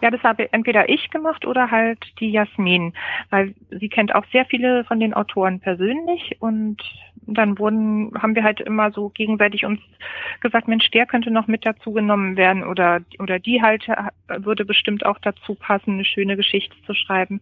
Ja, 0.00 0.10
das 0.10 0.22
habe 0.22 0.52
entweder 0.52 0.88
ich 0.88 1.10
gemacht 1.10 1.46
oder 1.46 1.70
halt 1.70 1.98
die 2.20 2.30
Jasmin, 2.30 2.92
weil 3.30 3.54
sie 3.70 3.88
kennt 3.88 4.14
auch 4.14 4.24
sehr 4.32 4.44
viele 4.44 4.84
von 4.84 5.00
den 5.00 5.14
Autoren 5.14 5.60
persönlich 5.60 6.36
und 6.40 6.82
dann 7.22 7.58
wurden, 7.58 8.12
haben 8.20 8.34
wir 8.34 8.42
halt 8.42 8.60
immer 8.60 8.90
so 8.90 9.10
gegenseitig 9.10 9.64
uns 9.64 9.80
gesagt, 10.40 10.68
Mensch, 10.68 10.90
der 10.90 11.06
könnte 11.06 11.30
noch 11.30 11.46
mit 11.46 11.66
dazu 11.66 11.92
genommen 11.92 12.36
werden 12.36 12.64
oder, 12.64 13.00
oder 13.18 13.38
die 13.38 13.62
halt 13.62 13.86
würde 14.28 14.64
bestimmt 14.64 15.04
auch 15.04 15.18
dazu 15.18 15.54
passen, 15.54 15.94
eine 15.94 16.04
schöne 16.04 16.36
Geschichte 16.36 16.74
zu 16.86 16.94
schreiben. 16.94 17.40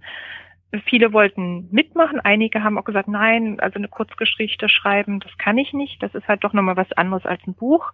Viele 0.86 1.12
wollten 1.12 1.68
mitmachen, 1.70 2.20
einige 2.20 2.64
haben 2.64 2.78
auch 2.78 2.84
gesagt, 2.84 3.08
nein, 3.08 3.60
also 3.60 3.76
eine 3.76 3.88
Kurzgeschichte 3.88 4.68
schreiben, 4.68 5.20
das 5.20 5.36
kann 5.38 5.58
ich 5.58 5.72
nicht, 5.72 6.02
das 6.02 6.14
ist 6.14 6.26
halt 6.26 6.42
doch 6.42 6.52
nochmal 6.52 6.76
was 6.76 6.92
anderes 6.92 7.24
als 7.24 7.40
ein 7.46 7.54
Buch. 7.54 7.92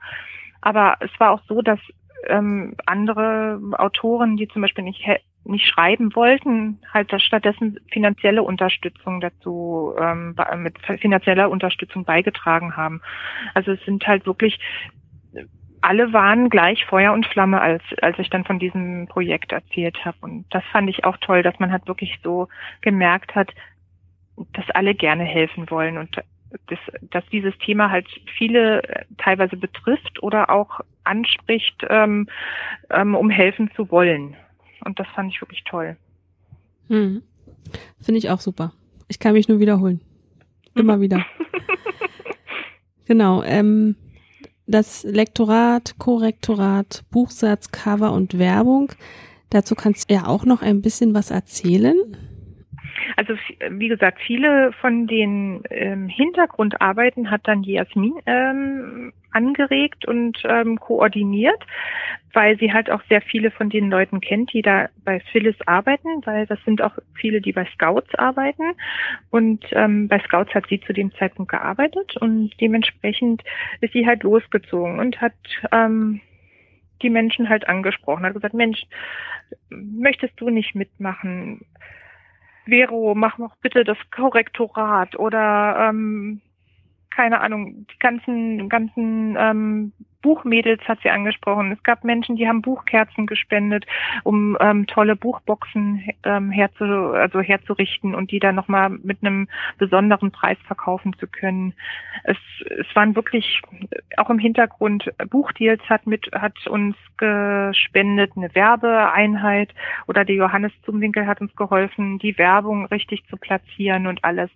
Aber 0.62 0.96
es 1.00 1.11
war 1.18 1.32
auch 1.32 1.42
so, 1.46 1.61
dass 1.61 1.80
ähm, 2.28 2.76
andere 2.87 3.61
Autoren, 3.78 4.37
die 4.37 4.48
zum 4.48 4.62
Beispiel 4.62 4.85
nicht 4.85 5.06
nicht 5.44 5.66
schreiben 5.66 6.14
wollten, 6.14 6.80
halt 6.92 7.12
stattdessen 7.20 7.80
finanzielle 7.90 8.44
Unterstützung 8.44 9.20
dazu 9.20 9.92
ähm, 9.98 10.37
mit 10.58 10.78
finanzieller 11.00 11.50
Unterstützung 11.50 12.04
beigetragen 12.04 12.76
haben. 12.76 13.00
Also 13.54 13.72
es 13.72 13.85
sind 13.85 14.06
halt 14.06 14.24
wirklich 14.26 14.61
alle 15.80 16.12
waren 16.12 16.48
gleich 16.48 16.85
Feuer 16.87 17.12
und 17.12 17.26
Flamme, 17.26 17.61
als 17.61 17.82
als 18.00 18.18
ich 18.20 18.30
dann 18.30 18.44
von 18.44 18.61
diesem 18.61 19.08
Projekt 19.08 19.50
erzählt 19.50 20.04
habe. 20.04 20.16
Und 20.20 20.46
das 20.50 20.62
fand 20.70 20.88
ich 20.88 21.04
auch 21.04 21.16
toll, 21.16 21.42
dass 21.42 21.58
man 21.58 21.72
halt 21.72 21.88
wirklich 21.88 22.20
so 22.22 22.48
gemerkt 22.80 23.35
hat, 23.35 23.50
dass 24.52 24.70
alle 24.70 24.94
gerne 24.94 25.24
helfen 25.24 25.68
wollen 25.70 25.98
und 25.98 26.16
dass, 26.68 26.78
dass 27.02 27.26
dieses 27.30 27.56
Thema 27.58 27.90
halt 27.90 28.06
viele 28.38 28.82
äh, 28.85 29.04
teilweise 29.18 29.56
betrifft 29.56 30.22
oder 30.22 30.50
auch 30.50 30.80
anspricht, 31.04 31.84
ähm, 31.88 32.28
ähm, 32.90 33.14
um 33.14 33.30
helfen 33.30 33.70
zu 33.76 33.90
wollen. 33.90 34.36
Und 34.84 34.98
das 34.98 35.06
fand 35.14 35.32
ich 35.32 35.40
wirklich 35.40 35.64
toll. 35.64 35.96
Hm. 36.88 37.22
Finde 38.00 38.18
ich 38.18 38.30
auch 38.30 38.40
super. 38.40 38.72
Ich 39.08 39.18
kann 39.18 39.34
mich 39.34 39.48
nur 39.48 39.60
wiederholen. 39.60 40.00
Immer 40.74 41.00
wieder. 41.00 41.24
genau. 43.04 43.42
Ähm, 43.42 43.96
das 44.66 45.04
Lektorat, 45.04 45.96
Korrektorat, 45.98 47.04
Buchsatz, 47.10 47.70
Cover 47.70 48.12
und 48.12 48.38
Werbung. 48.38 48.92
Dazu 49.50 49.74
kannst 49.74 50.08
du 50.10 50.14
ja 50.14 50.26
auch 50.26 50.44
noch 50.44 50.62
ein 50.62 50.80
bisschen 50.80 51.14
was 51.14 51.30
erzählen. 51.30 51.96
Also 53.22 53.40
wie 53.70 53.87
gesagt, 53.87 54.20
viele 54.20 54.72
von 54.80 55.06
den 55.06 55.62
ähm, 55.70 56.08
Hintergrundarbeiten 56.08 57.30
hat 57.30 57.42
dann 57.44 57.62
Jasmin 57.62 58.14
ähm, 58.26 59.12
angeregt 59.30 60.08
und 60.08 60.42
ähm, 60.44 60.80
koordiniert, 60.80 61.64
weil 62.32 62.58
sie 62.58 62.72
halt 62.72 62.90
auch 62.90 63.00
sehr 63.08 63.20
viele 63.20 63.52
von 63.52 63.70
den 63.70 63.90
Leuten 63.90 64.20
kennt, 64.20 64.52
die 64.52 64.62
da 64.62 64.88
bei 65.04 65.20
Phyllis 65.30 65.54
arbeiten, 65.66 66.08
weil 66.24 66.46
das 66.46 66.58
sind 66.64 66.82
auch 66.82 66.98
viele, 67.14 67.40
die 67.40 67.52
bei 67.52 67.64
Scouts 67.74 68.12
arbeiten. 68.16 68.72
Und 69.30 69.64
ähm, 69.70 70.08
bei 70.08 70.18
Scouts 70.18 70.52
hat 70.52 70.66
sie 70.68 70.80
zu 70.80 70.92
dem 70.92 71.14
Zeitpunkt 71.14 71.52
gearbeitet 71.52 72.16
und 72.16 72.50
dementsprechend 72.61 73.44
ist 73.80 73.92
sie 73.92 74.04
halt 74.04 74.24
losgezogen 74.24 74.98
und 74.98 75.20
hat 75.20 75.35
ähm, 75.70 76.20
die 77.02 77.11
Menschen 77.11 77.48
halt 77.48 77.68
angesprochen, 77.68 78.24
hat 78.24 78.35
gesagt, 78.35 78.54
Mensch, 78.54 78.82
möchtest 79.70 80.40
du 80.40 80.50
nicht 80.50 80.74
mitmachen? 80.74 81.64
Vero, 82.64 83.14
mach 83.14 83.38
noch 83.38 83.57
bitte 83.57 83.85
das 83.85 83.98
Korrektorat 84.11 85.18
oder 85.18 85.88
ähm, 85.88 86.40
keine 87.11 87.40
Ahnung, 87.40 87.87
die 87.92 87.98
ganzen, 87.98 88.68
ganzen 88.68 89.37
ähm, 89.38 89.92
Buchmädels 90.22 90.80
hat 90.88 91.00
sie 91.02 91.11
angesprochen. 91.11 91.72
Es 91.72 91.82
gab 91.82 92.04
Menschen, 92.04 92.37
die 92.37 92.48
haben 92.48 92.62
Buchkerzen 92.62 93.26
gespendet, 93.26 93.85
um 94.22 94.56
ähm, 94.61 94.87
tolle 94.87 95.16
Buchboxen 95.16 96.02
ähm, 96.24 96.50
herzu, 96.50 96.85
also 96.85 97.40
herzurichten 97.40 98.14
und 98.14 98.30
die 98.30 98.38
dann 98.38 98.54
nochmal 98.54 98.88
mit 98.90 99.18
einem 99.22 99.48
besonderen 99.78 100.30
Preis 100.30 100.58
verkaufen 100.66 101.14
zu 101.18 101.26
können. 101.26 101.74
Es, 102.24 102.37
es 102.78 102.87
waren 102.94 103.16
wirklich 103.16 103.62
auch 104.16 104.30
im 104.30 104.38
Hintergrund 104.38 105.11
Buchdeals 105.28 105.82
hat 105.88 106.06
mit 106.06 106.30
hat 106.32 106.66
uns 106.66 106.96
gespendet, 107.16 108.32
eine 108.37 108.54
Werbeeinheit 108.54 109.74
oder 110.06 110.24
der 110.24 110.37
Johannes 110.37 110.72
Zumwinkel 110.85 111.26
hat 111.26 111.40
uns 111.40 111.54
geholfen, 111.56 112.18
die 112.18 112.38
Werbung 112.38 112.87
richtig 112.87 113.26
zu 113.28 113.37
platzieren 113.37 114.06
und 114.06 114.24
alles. 114.24 114.50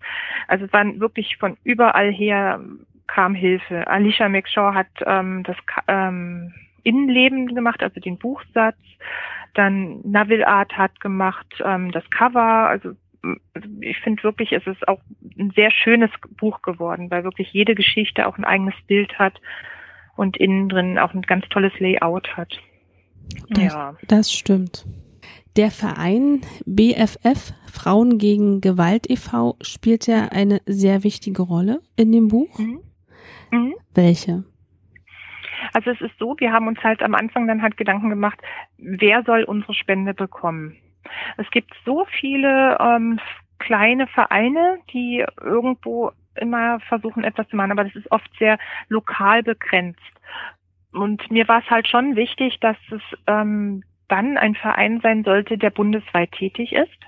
Also 0.49 0.65
es 0.65 0.73
waren 0.73 1.01
wirklich 1.01 1.37
von 1.37 1.57
überall 1.65 2.13
her 2.13 2.61
kam 3.07 3.35
Hilfe. 3.35 3.87
Alicia 3.87 4.29
McShaw 4.29 4.75
hat 4.75 4.89
ähm, 5.05 5.43
das 5.45 5.57
ähm, 5.89 6.53
Innenleben 6.83 7.55
gemacht, 7.55 7.83
also 7.83 8.01
den 8.01 8.19
Buchsatz. 8.19 8.77
Dann 9.55 10.01
Naville 10.05 10.47
Art 10.47 10.77
hat 10.77 11.01
gemacht 11.01 11.47
ähm, 11.65 11.91
das 11.93 12.09
Cover. 12.11 12.69
Also 12.69 12.93
ich 13.81 13.99
finde 14.01 14.23
wirklich, 14.23 14.53
es 14.53 14.67
ist 14.67 14.87
auch 14.87 15.01
ein 15.39 15.51
sehr 15.57 15.71
schönes 15.71 16.11
Buch 16.37 16.63
geworden, 16.63 17.11
weil 17.11 17.25
wirklich 17.25 17.53
jede 17.53 17.75
Geschichte 17.75 18.27
auch 18.27 18.39
ein 18.39 18.45
eigenes 18.45 18.75
Bild 18.87 19.19
hat 19.19 19.35
und 20.17 20.37
innen 20.37 20.69
drin 20.69 20.99
auch 20.99 21.15
ein 21.15 21.23
ganz 21.23 21.49
tolles 21.49 21.73
Layout 21.79 22.37
hat. 22.37 22.53
Das, 23.51 23.75
ja. 23.75 23.97
das 24.07 24.33
stimmt. 24.33 24.87
Der 25.57 25.71
Verein 25.71 26.43
BFF 26.67 27.55
Frauen 27.73 28.19
gegen 28.19 28.61
Gewalt 28.61 29.09
e.V. 29.09 29.57
spielt 29.63 30.07
ja 30.07 30.29
eine 30.31 30.61
sehr 30.67 31.03
wichtige 31.03 31.43
Rolle 31.43 31.81
in 31.97 32.13
dem 32.13 32.29
Buch. 32.29 32.59
Mhm. 32.59 32.81
Mhm. 33.51 33.75
Welche? 33.95 34.45
Also 35.73 35.91
es 35.91 36.01
ist 36.01 36.19
so, 36.19 36.35
wir 36.39 36.53
haben 36.53 36.69
uns 36.69 36.83
halt 36.83 37.03
am 37.03 37.15
Anfang 37.15 37.47
dann 37.47 37.63
halt 37.63 37.77
Gedanken 37.77 38.11
gemacht, 38.11 38.39
wer 38.79 39.23
soll 39.25 39.45
unsere 39.45 39.75
Spende 39.75 40.15
bekommen? 40.15 40.77
Es 41.37 41.51
gibt 41.51 41.73
so 41.85 42.07
viele 42.19 42.77
ähm, 42.81 43.21
kleine 43.59 44.07
Vereine, 44.07 44.79
die 44.93 45.25
irgendwo 45.41 46.13
immer 46.35 46.81
versuchen, 46.81 47.25
etwas 47.25 47.49
zu 47.49 47.57
machen, 47.57 47.73
aber 47.73 47.85
das 47.85 47.97
ist 47.97 48.11
oft 48.11 48.31
sehr 48.39 48.59
lokal 48.89 49.43
begrenzt. 49.43 50.01
Und 50.93 51.31
mir 51.31 51.47
war 51.49 51.61
es 51.61 51.71
halt 51.71 51.89
schon 51.89 52.17
wichtig, 52.17 52.59
dass 52.61 52.77
es 52.91 53.03
ähm, 53.27 53.83
dann 54.09 54.37
ein 54.37 54.55
Verein 54.55 55.01
sein 55.01 55.25
sollte, 55.25 55.59
der 55.59 55.71
bundesweit 55.71 56.33
tätig 56.33 56.73
ist. 56.73 56.99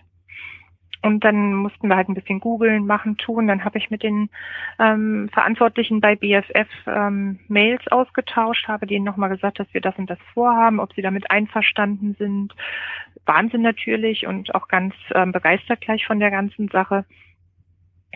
Und 1.02 1.24
dann 1.24 1.54
mussten 1.54 1.88
wir 1.88 1.96
halt 1.96 2.08
ein 2.08 2.14
bisschen 2.14 2.40
googeln, 2.40 2.84
machen, 2.86 3.16
tun. 3.16 3.46
Dann 3.46 3.64
habe 3.64 3.78
ich 3.78 3.90
mit 3.90 4.02
den 4.02 4.30
ähm, 4.78 5.28
Verantwortlichen 5.32 6.00
bei 6.00 6.16
BFF 6.16 6.68
ähm, 6.86 7.38
Mails 7.48 7.86
ausgetauscht, 7.88 8.66
habe 8.66 8.86
denen 8.86 9.04
nochmal 9.04 9.28
gesagt, 9.28 9.60
dass 9.60 9.72
wir 9.72 9.80
das 9.80 9.96
und 9.96 10.10
das 10.10 10.18
vorhaben, 10.34 10.80
ob 10.80 10.92
sie 10.94 11.02
damit 11.02 11.30
einverstanden 11.30 12.16
sind. 12.18 12.54
Wahnsinn 13.26 13.62
natürlich 13.62 14.26
und 14.26 14.54
auch 14.54 14.68
ganz 14.68 14.94
ähm, 15.14 15.32
begeistert 15.32 15.80
gleich 15.82 16.04
von 16.06 16.18
der 16.18 16.30
ganzen 16.30 16.68
Sache. 16.68 17.04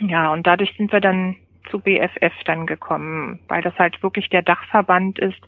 Ja, 0.01 0.33
und 0.33 0.47
dadurch 0.47 0.75
sind 0.77 0.91
wir 0.91 1.01
dann 1.01 1.37
zu 1.71 1.79
BFF 1.79 2.33
dann 2.45 2.67
gekommen, 2.67 3.41
weil 3.49 3.63
das 3.63 3.79
halt 3.79 4.03
wirklich 4.03 4.29
der 4.29 4.43
Dachverband 4.43 5.19
ist 5.19 5.41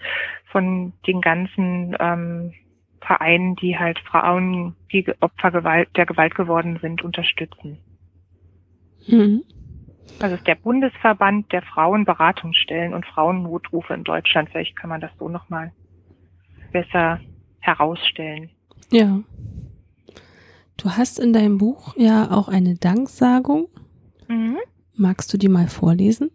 von 0.46 0.92
den 1.06 1.20
ganzen 1.20 1.96
ähm, 1.98 2.52
Vereinen, 3.06 3.56
die 3.56 3.78
halt 3.78 3.98
Frauen, 4.00 4.74
die 4.92 5.06
Opfer 5.20 5.50
Gewalt, 5.50 5.88
der 5.96 6.06
Gewalt 6.06 6.34
geworden 6.34 6.78
sind, 6.80 7.02
unterstützen. 7.02 7.78
Mhm. 9.06 9.44
Das 10.18 10.32
ist 10.32 10.46
der 10.46 10.54
Bundesverband 10.54 11.50
der 11.52 11.62
Frauenberatungsstellen 11.62 12.94
und 12.94 13.06
Frauennotrufe 13.06 13.94
in 13.94 14.04
Deutschland. 14.04 14.50
Vielleicht 14.50 14.76
kann 14.76 14.90
man 14.90 15.00
das 15.00 15.10
so 15.18 15.28
nochmal 15.28 15.72
besser 16.72 17.20
herausstellen. 17.60 18.50
Ja. 18.90 19.20
Du 20.76 20.90
hast 20.90 21.18
in 21.18 21.32
deinem 21.32 21.58
Buch 21.58 21.94
ja 21.96 22.30
auch 22.30 22.48
eine 22.48 22.74
Danksagung. 22.74 23.68
Mhm. 24.28 24.58
Magst 24.96 25.32
du 25.32 25.38
die 25.38 25.48
mal 25.48 25.68
vorlesen? 25.68 26.30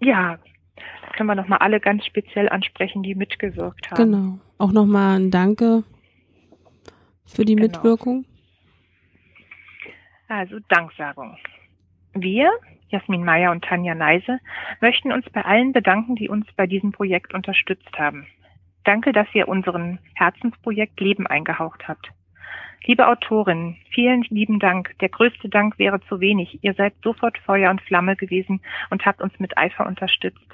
Ja, 0.00 0.38
da 0.76 1.16
können 1.16 1.28
wir 1.28 1.34
nochmal 1.34 1.58
alle 1.58 1.78
ganz 1.78 2.04
speziell 2.04 2.48
ansprechen, 2.48 3.02
die 3.02 3.14
mitgewirkt 3.14 3.90
haben. 3.90 4.10
Genau. 4.10 4.38
Auch 4.58 4.72
nochmal 4.72 5.20
ein 5.20 5.30
Danke 5.30 5.84
für 7.26 7.44
die 7.44 7.54
genau. 7.54 7.68
Mitwirkung? 7.68 8.24
Also 10.28 10.58
Danksagung. 10.68 11.36
Wir, 12.14 12.50
Jasmin 12.88 13.24
Meyer 13.24 13.50
und 13.50 13.64
Tanja 13.64 13.94
Neise, 13.94 14.38
möchten 14.80 15.12
uns 15.12 15.28
bei 15.30 15.44
allen 15.44 15.72
bedanken, 15.72 16.16
die 16.16 16.28
uns 16.28 16.46
bei 16.56 16.66
diesem 16.66 16.92
Projekt 16.92 17.34
unterstützt 17.34 17.98
haben. 17.98 18.26
Danke, 18.84 19.12
dass 19.12 19.28
ihr 19.34 19.48
unseren 19.48 19.98
Herzensprojekt 20.14 21.00
Leben 21.00 21.26
eingehaucht 21.26 21.86
habt. 21.88 22.10
Liebe 22.84 23.06
Autorin, 23.06 23.76
vielen 23.90 24.22
lieben 24.22 24.58
Dank. 24.58 24.98
Der 25.00 25.08
größte 25.08 25.48
Dank 25.48 25.78
wäre 25.78 26.00
zu 26.08 26.20
wenig. 26.20 26.58
Ihr 26.62 26.74
seid 26.74 26.94
sofort 27.02 27.38
Feuer 27.38 27.70
und 27.70 27.80
Flamme 27.80 28.16
gewesen 28.16 28.60
und 28.90 29.06
habt 29.06 29.22
uns 29.22 29.38
mit 29.38 29.56
Eifer 29.56 29.86
unterstützt. 29.86 30.44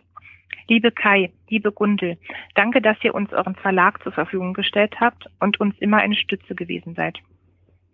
Liebe 0.68 0.92
Kai, 0.92 1.32
liebe 1.48 1.72
Gundel, 1.72 2.18
danke, 2.54 2.82
dass 2.82 3.02
ihr 3.02 3.14
uns 3.14 3.32
euren 3.32 3.54
Verlag 3.54 4.02
zur 4.02 4.12
Verfügung 4.12 4.54
gestellt 4.54 5.00
habt 5.00 5.26
und 5.40 5.60
uns 5.60 5.78
immer 5.78 5.98
eine 5.98 6.14
Stütze 6.14 6.54
gewesen 6.54 6.94
seid. 6.94 7.18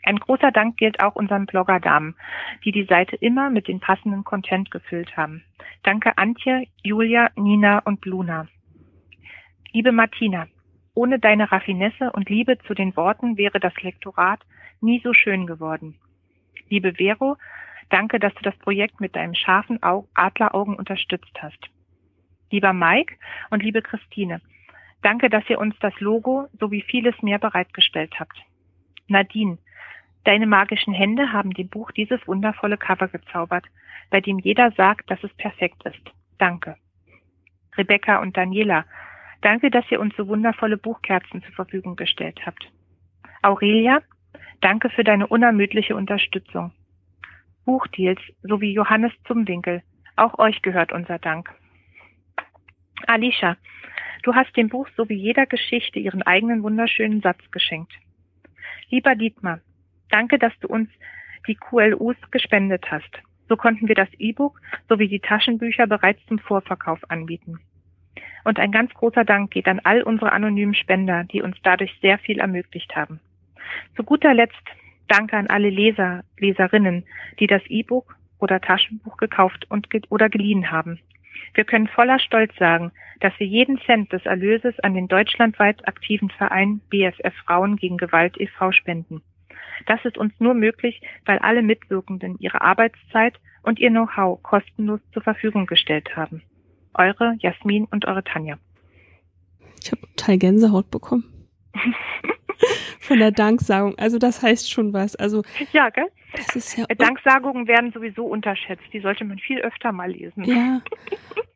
Ein 0.02 0.16
großer 0.16 0.50
Dank 0.50 0.76
gilt 0.76 1.00
auch 1.00 1.14
unseren 1.14 1.46
Blogger-Damen, 1.46 2.14
die 2.64 2.72
die 2.72 2.84
Seite 2.84 3.16
immer 3.16 3.48
mit 3.48 3.68
den 3.68 3.80
passenden 3.80 4.22
Content 4.24 4.70
gefüllt 4.70 5.16
haben. 5.16 5.44
Danke 5.82 6.18
Antje, 6.18 6.64
Julia, 6.82 7.30
Nina 7.36 7.78
und 7.78 8.04
Luna. 8.04 8.46
Liebe 9.72 9.92
Martina, 9.92 10.46
ohne 10.94 11.18
deine 11.18 11.50
Raffinesse 11.50 12.12
und 12.12 12.28
Liebe 12.28 12.58
zu 12.66 12.74
den 12.74 12.96
Worten 12.96 13.36
wäre 13.36 13.60
das 13.60 13.74
Lektorat 13.82 14.40
nie 14.80 15.00
so 15.02 15.14
schön 15.14 15.46
geworden. 15.46 15.98
Liebe 16.68 16.94
Vero, 16.94 17.36
danke, 17.90 18.18
dass 18.18 18.34
du 18.34 18.42
das 18.42 18.56
Projekt 18.58 19.00
mit 19.00 19.16
deinem 19.16 19.34
scharfen 19.34 19.80
Adleraugen 19.82 20.76
unterstützt 20.76 21.36
hast. 21.40 21.70
Lieber 22.54 22.72
Mike 22.72 23.16
und 23.50 23.64
liebe 23.64 23.82
Christine, 23.82 24.40
danke, 25.02 25.28
dass 25.28 25.42
ihr 25.50 25.58
uns 25.58 25.74
das 25.80 25.98
Logo 25.98 26.46
sowie 26.60 26.82
vieles 26.82 27.20
mehr 27.20 27.40
bereitgestellt 27.40 28.20
habt. 28.20 28.38
Nadine, 29.08 29.58
deine 30.22 30.46
magischen 30.46 30.94
Hände 30.94 31.32
haben 31.32 31.50
dem 31.50 31.68
Buch 31.68 31.90
dieses 31.90 32.24
wundervolle 32.28 32.76
Cover 32.76 33.08
gezaubert, 33.08 33.64
bei 34.10 34.20
dem 34.20 34.38
jeder 34.38 34.70
sagt, 34.70 35.10
dass 35.10 35.20
es 35.24 35.34
perfekt 35.34 35.84
ist. 35.84 36.12
Danke. 36.38 36.76
Rebecca 37.76 38.18
und 38.18 38.36
Daniela, 38.36 38.84
Danke, 39.40 39.68
dass 39.68 39.90
ihr 39.90 39.98
uns 39.98 40.14
so 40.16 40.28
wundervolle 40.28 40.76
Buchkerzen 40.76 41.42
zur 41.42 41.54
Verfügung 41.54 41.96
gestellt 41.96 42.46
habt. 42.46 42.70
Aurelia, 43.42 44.00
danke 44.60 44.90
für 44.90 45.02
deine 45.02 45.26
unermüdliche 45.26 45.96
Unterstützung. 45.96 46.70
Buchdeals 47.64 48.20
sowie 48.44 48.72
Johannes 48.72 49.12
Zumwinkel, 49.26 49.82
auch 50.14 50.38
euch 50.38 50.62
gehört 50.62 50.92
unser 50.92 51.18
Dank. 51.18 51.52
Alicia, 53.08 53.56
du 54.22 54.34
hast 54.34 54.56
dem 54.56 54.68
Buch 54.68 54.88
sowie 54.96 55.14
jeder 55.14 55.46
Geschichte 55.46 55.98
ihren 55.98 56.22
eigenen 56.22 56.62
wunderschönen 56.62 57.20
Satz 57.20 57.38
geschenkt. 57.50 57.92
Lieber 58.90 59.14
Dietmar, 59.14 59.60
danke, 60.10 60.38
dass 60.38 60.52
du 60.60 60.68
uns 60.68 60.88
die 61.46 61.56
QLUs 61.56 62.16
gespendet 62.30 62.90
hast. 62.90 63.22
So 63.48 63.56
konnten 63.56 63.88
wir 63.88 63.94
das 63.94 64.08
E-Book 64.18 64.60
sowie 64.88 65.08
die 65.08 65.20
Taschenbücher 65.20 65.86
bereits 65.86 66.24
zum 66.26 66.38
Vorverkauf 66.38 67.00
anbieten. 67.10 67.60
Und 68.44 68.58
ein 68.58 68.72
ganz 68.72 68.92
großer 68.94 69.24
Dank 69.24 69.50
geht 69.50 69.66
an 69.66 69.80
all 69.84 70.02
unsere 70.02 70.32
anonymen 70.32 70.74
Spender, 70.74 71.24
die 71.24 71.42
uns 71.42 71.56
dadurch 71.62 71.98
sehr 72.00 72.18
viel 72.18 72.38
ermöglicht 72.38 72.94
haben. 72.94 73.20
Zu 73.96 74.04
guter 74.04 74.34
Letzt 74.34 74.64
danke 75.08 75.36
an 75.36 75.48
alle 75.48 75.70
Leser, 75.70 76.24
Leserinnen, 76.38 77.04
die 77.40 77.46
das 77.46 77.62
E-Book 77.66 78.16
oder 78.38 78.60
Taschenbuch 78.60 79.16
gekauft 79.16 79.66
und 79.70 79.90
ge 79.90 80.02
oder 80.08 80.28
geliehen 80.28 80.70
haben. 80.70 81.00
Wir 81.54 81.64
können 81.64 81.88
voller 81.88 82.18
Stolz 82.18 82.54
sagen, 82.56 82.92
dass 83.20 83.32
wir 83.38 83.46
jeden 83.46 83.78
Cent 83.86 84.12
des 84.12 84.24
Erlöses 84.26 84.78
an 84.80 84.94
den 84.94 85.08
deutschlandweit 85.08 85.86
aktiven 85.86 86.30
Verein 86.30 86.80
BFF 86.90 87.34
Frauen 87.46 87.76
gegen 87.76 87.96
Gewalt 87.96 88.38
e.V. 88.40 88.72
spenden. 88.72 89.22
Das 89.86 90.04
ist 90.04 90.18
uns 90.18 90.32
nur 90.38 90.54
möglich, 90.54 91.00
weil 91.24 91.38
alle 91.38 91.62
Mitwirkenden 91.62 92.36
ihre 92.38 92.60
Arbeitszeit 92.60 93.34
und 93.62 93.78
ihr 93.78 93.90
Know-how 93.90 94.42
kostenlos 94.42 95.00
zur 95.12 95.22
Verfügung 95.22 95.66
gestellt 95.66 96.16
haben. 96.16 96.42
Eure 96.94 97.34
Jasmin 97.38 97.86
und 97.86 98.06
eure 98.06 98.24
Tanja. 98.24 98.58
Ich 99.82 99.90
habe 99.90 100.02
total 100.02 100.38
Gänsehaut 100.38 100.90
bekommen. 100.90 101.24
Von 103.00 103.18
der 103.18 103.32
Danksagung. 103.32 103.98
Also 103.98 104.18
das 104.18 104.42
heißt 104.42 104.70
schon 104.70 104.92
was. 104.92 105.16
Also 105.16 105.42
ja, 105.72 105.90
gell? 105.90 106.08
Das 106.36 106.56
ist 106.56 106.76
ja 106.76 106.84
Danksagungen 106.86 107.66
werden 107.66 107.92
sowieso 107.92 108.24
unterschätzt. 108.24 108.84
Die 108.92 109.00
sollte 109.00 109.24
man 109.24 109.38
viel 109.38 109.60
öfter 109.60 109.92
mal 109.92 110.10
lesen. 110.10 110.44
Ja. 110.44 110.82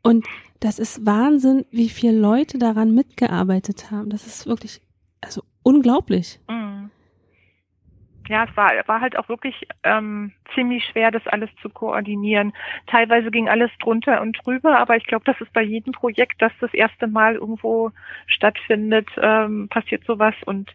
Und 0.02 0.26
das 0.60 0.78
ist 0.78 1.04
Wahnsinn, 1.04 1.66
wie 1.70 1.88
viele 1.88 2.18
Leute 2.18 2.58
daran 2.58 2.94
mitgearbeitet 2.94 3.90
haben. 3.90 4.10
Das 4.10 4.26
ist 4.26 4.46
wirklich 4.46 4.80
also 5.20 5.42
unglaublich. 5.62 6.40
Mhm 6.48 6.67
ja, 8.28 8.44
es 8.48 8.56
war, 8.56 8.70
war 8.86 9.00
halt 9.00 9.18
auch 9.18 9.28
wirklich 9.28 9.66
ähm, 9.82 10.32
ziemlich 10.54 10.84
schwer, 10.84 11.10
das 11.10 11.26
alles 11.26 11.50
zu 11.62 11.68
koordinieren. 11.68 12.52
Teilweise 12.86 13.30
ging 13.30 13.48
alles 13.48 13.70
drunter 13.80 14.20
und 14.20 14.38
drüber, 14.44 14.78
aber 14.78 14.96
ich 14.96 15.04
glaube, 15.04 15.24
das 15.24 15.40
ist 15.40 15.52
bei 15.52 15.62
jedem 15.62 15.92
Projekt, 15.92 16.40
das 16.40 16.52
das 16.60 16.72
erste 16.74 17.06
Mal 17.06 17.34
irgendwo 17.34 17.90
stattfindet, 18.26 19.08
ähm, 19.20 19.68
passiert 19.68 20.04
sowas. 20.04 20.34
Und 20.44 20.70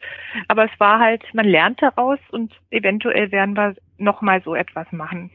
aber 0.48 0.66
es 0.66 0.80
war 0.80 1.00
halt, 1.00 1.24
man 1.34 1.46
lernt 1.46 1.82
daraus 1.82 2.20
und 2.32 2.54
eventuell 2.72 3.32
werden 3.32 3.56
wir 3.56 3.76
nochmal 3.98 4.42
so 4.44 4.56
etwas 4.56 4.92
machen. 4.92 5.32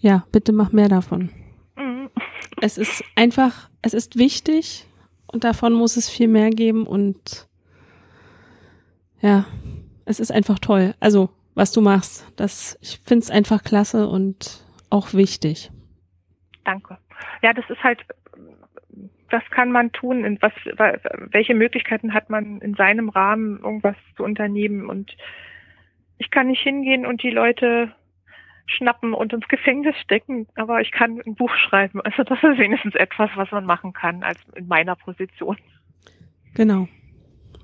Ja, 0.00 0.24
bitte 0.32 0.52
mach 0.52 0.72
mehr 0.72 0.88
davon. 0.88 1.30
Mhm. 1.76 2.10
Es 2.62 2.76
ist 2.76 3.04
einfach, 3.14 3.70
es 3.80 3.94
ist 3.94 4.18
wichtig 4.18 4.86
und 5.26 5.44
davon 5.44 5.72
muss 5.72 5.96
es 5.96 6.10
viel 6.10 6.28
mehr 6.28 6.50
geben 6.50 6.86
und 6.86 7.48
ja, 9.22 9.46
es 10.10 10.20
ist 10.20 10.32
einfach 10.32 10.58
toll. 10.58 10.94
Also, 11.00 11.30
was 11.54 11.72
du 11.72 11.80
machst, 11.80 12.30
das, 12.36 12.78
ich 12.82 13.00
finde 13.04 13.22
es 13.22 13.30
einfach 13.30 13.62
klasse 13.62 14.08
und 14.08 14.64
auch 14.90 15.14
wichtig. 15.14 15.70
Danke. 16.64 16.98
Ja, 17.42 17.52
das 17.52 17.64
ist 17.70 17.82
halt, 17.82 18.00
was 19.30 19.42
kann 19.50 19.70
man 19.70 19.92
tun? 19.92 20.24
In 20.24 20.42
was, 20.42 20.52
welche 21.30 21.54
Möglichkeiten 21.54 22.12
hat 22.12 22.28
man 22.28 22.60
in 22.60 22.74
seinem 22.74 23.08
Rahmen, 23.08 23.60
irgendwas 23.60 23.96
zu 24.16 24.24
unternehmen? 24.24 24.88
Und 24.88 25.16
ich 26.18 26.30
kann 26.30 26.48
nicht 26.48 26.62
hingehen 26.62 27.06
und 27.06 27.22
die 27.22 27.30
Leute 27.30 27.92
schnappen 28.66 29.14
und 29.14 29.32
ins 29.32 29.48
Gefängnis 29.48 29.96
stecken, 29.98 30.46
aber 30.54 30.80
ich 30.80 30.92
kann 30.92 31.20
ein 31.24 31.34
Buch 31.34 31.54
schreiben. 31.54 32.00
Also 32.02 32.22
das 32.22 32.38
ist 32.38 32.58
wenigstens 32.58 32.94
etwas, 32.94 33.30
was 33.34 33.50
man 33.50 33.64
machen 33.64 33.92
kann 33.92 34.22
als 34.22 34.38
in 34.54 34.68
meiner 34.68 34.96
Position. 34.96 35.56
Genau. 36.54 36.88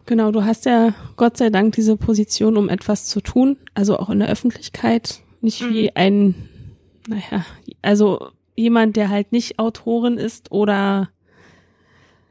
Genau, 0.07 0.31
du 0.31 0.45
hast 0.45 0.67
ja 0.67 0.95
Gott 1.17 1.37
sei 1.37 1.51
Dank 1.51 1.75
diese 1.75 1.97
Position, 1.97 2.57
um 2.57 2.69
etwas 2.69 3.07
zu 3.07 3.21
tun, 3.21 3.57
also 3.75 3.99
auch 3.99 4.09
in 4.09 4.21
der 4.21 4.29
Öffentlichkeit, 4.29 5.21
nicht 5.41 5.63
mhm. 5.63 5.75
wie 5.75 5.97
ein, 5.97 6.35
naja, 7.09 7.45
also 7.83 8.29
jemand, 8.55 8.97
der 8.97 9.11
halt 9.11 9.33
nicht 9.33 9.59
Autorin 9.59 10.17
ist 10.17 10.53
oder 10.53 11.11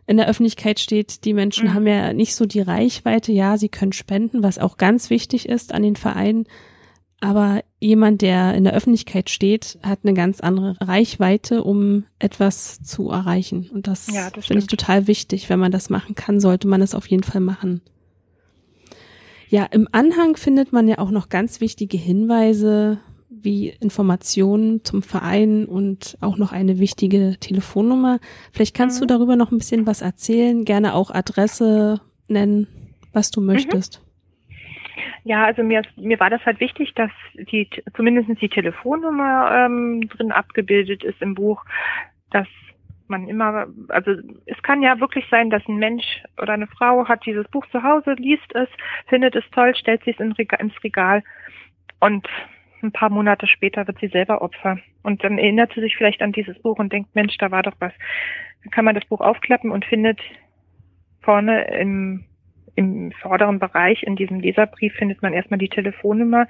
in 0.08 0.18
der 0.18 0.28
Öffentlichkeit 0.28 0.80
steht, 0.80 1.26
die 1.26 1.34
Menschen 1.34 1.68
mhm. 1.68 1.74
haben 1.74 1.88
ja 1.88 2.14
nicht 2.14 2.36
so 2.36 2.46
die 2.46 2.62
Reichweite, 2.62 3.34
ja, 3.34 3.58
sie 3.58 3.70
können 3.70 3.94
spenden, 3.94 4.42
was 4.42 4.58
auch 4.58 4.78
ganz 4.78 5.10
wichtig 5.10 5.50
ist 5.50 5.74
an 5.74 5.84
den 5.84 5.98
Vereinen, 5.98 6.46
aber 7.26 7.64
jemand, 7.80 8.22
der 8.22 8.54
in 8.54 8.66
der 8.66 8.74
Öffentlichkeit 8.74 9.32
steht, 9.32 9.80
hat 9.82 10.02
eine 10.04 10.14
ganz 10.14 10.42
andere 10.42 10.76
Reichweite, 10.80 11.64
um 11.64 12.04
etwas 12.20 12.84
zu 12.84 13.10
erreichen. 13.10 13.68
Und 13.74 13.88
das, 13.88 14.14
ja, 14.14 14.30
das 14.30 14.46
finde 14.46 14.62
ich 14.62 14.68
total 14.68 15.08
wichtig. 15.08 15.50
Wenn 15.50 15.58
man 15.58 15.72
das 15.72 15.90
machen 15.90 16.14
kann, 16.14 16.40
sollte 16.40 16.68
man 16.68 16.84
es 16.84 16.94
auf 16.94 17.08
jeden 17.08 17.24
Fall 17.24 17.42
machen. 17.42 17.82
Ja, 19.50 19.64
im 19.64 19.88
Anhang 19.92 20.38
findet 20.38 20.72
man 20.72 20.88
ja 20.88 21.00
auch 21.00 21.10
noch 21.10 21.30
ganz 21.30 21.62
wichtige 21.62 21.98
Hinweise 21.98 23.00
wie 23.30 23.70
Informationen 23.70 24.84
zum 24.84 25.02
Verein 25.02 25.66
und 25.66 26.20
auch 26.22 26.38
noch 26.38 26.52
eine 26.52 26.78
wichtige 26.78 27.38
Telefonnummer. 27.40 28.20
Vielleicht 28.52 28.76
kannst 28.76 28.98
mhm. 28.98 29.08
du 29.08 29.16
darüber 29.16 29.36
noch 29.36 29.52
ein 29.52 29.58
bisschen 29.58 29.88
was 29.88 30.02
erzählen, 30.02 30.64
gerne 30.64 30.94
auch 30.94 31.10
Adresse 31.10 32.02
nennen, 32.28 32.68
was 33.14 33.32
du 33.32 33.42
mhm. 33.42 33.48
möchtest. 33.48 34.05
Ja, 35.26 35.44
also 35.44 35.64
mir, 35.64 35.82
mir 35.96 36.20
war 36.20 36.30
das 36.30 36.46
halt 36.46 36.60
wichtig, 36.60 36.94
dass 36.94 37.10
die 37.34 37.68
zumindest 37.96 38.40
die 38.40 38.48
Telefonnummer 38.48 39.66
ähm, 39.66 40.08
drin 40.08 40.32
abgebildet 40.32 41.04
ist 41.04 41.20
im 41.20 41.34
Buch, 41.34 41.66
dass 42.30 42.48
man 43.08 43.28
immer, 43.28 43.66
also 43.88 44.12
es 44.46 44.62
kann 44.62 44.84
ja 44.84 45.00
wirklich 45.00 45.26
sein, 45.32 45.50
dass 45.50 45.68
ein 45.68 45.78
Mensch 45.78 46.06
oder 46.40 46.54
eine 46.54 46.68
Frau 46.68 47.08
hat 47.08 47.26
dieses 47.26 47.48
Buch 47.48 47.66
zu 47.72 47.82
Hause, 47.82 48.14
liest 48.20 48.54
es, 48.54 48.70
findet 49.08 49.36
es 49.36 49.44
toll, 49.50 49.76
stellt 49.76 50.04
sich 50.04 50.20
ins 50.20 50.84
Regal 50.84 51.24
und 52.00 52.28
ein 52.84 52.92
paar 52.92 53.10
Monate 53.10 53.48
später 53.48 53.88
wird 53.88 53.98
sie 54.00 54.10
selber 54.10 54.44
Opfer. 54.44 54.78
Und 55.02 55.24
dann 55.24 55.40
erinnert 55.40 55.74
sie 55.74 55.82
sich 55.82 55.98
vielleicht 55.98 56.22
an 56.22 56.34
dieses 56.34 56.62
Buch 56.62 56.78
und 56.78 56.94
denkt, 56.94 57.16
Mensch, 57.16 57.36
da 57.40 57.50
war 57.50 57.64
doch 57.64 57.76
was. 57.80 57.94
Dann 58.62 58.70
kann 58.70 58.86
man 58.86 58.94
das 58.94 59.06
Buch 59.06 59.22
aufklappen 59.22 59.72
und 59.72 59.86
findet 59.86 60.22
vorne 61.24 61.66
im 61.80 62.26
im 62.76 63.12
vorderen 63.12 63.60
Bereich 63.60 64.04
in 64.04 64.16
diesem 64.16 64.40
Leserbrief 64.40 64.94
findet 64.96 65.22
man 65.22 65.34
erstmal 65.34 65.58
die 65.58 65.70
Telefonnummer. 65.70 66.48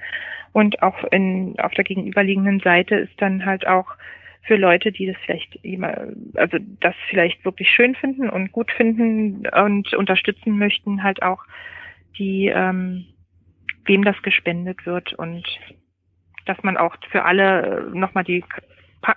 Und 0.52 0.82
auch 0.82 1.04
in, 1.12 1.54
auf 1.58 1.72
der 1.72 1.84
gegenüberliegenden 1.84 2.60
Seite 2.60 2.96
ist 2.96 3.20
dann 3.20 3.44
halt 3.44 3.66
auch 3.66 3.96
für 4.42 4.56
Leute, 4.56 4.92
die 4.92 5.06
das 5.06 5.16
vielleicht 5.24 5.56
immer, 5.64 6.08
also 6.34 6.58
das 6.80 6.94
vielleicht 7.08 7.44
wirklich 7.44 7.68
schön 7.68 7.94
finden 7.94 8.30
und 8.30 8.52
gut 8.52 8.70
finden 8.70 9.46
und 9.48 9.92
unterstützen 9.94 10.58
möchten, 10.58 11.02
halt 11.02 11.22
auch 11.22 11.44
die, 12.18 12.46
ähm, 12.46 13.06
wem 13.84 14.04
das 14.04 14.20
gespendet 14.22 14.86
wird 14.86 15.12
und 15.14 15.44
dass 16.46 16.62
man 16.62 16.76
auch 16.76 16.96
für 17.10 17.24
alle 17.24 17.90
äh, 17.92 17.98
nochmal 17.98 18.24
die 18.24 18.44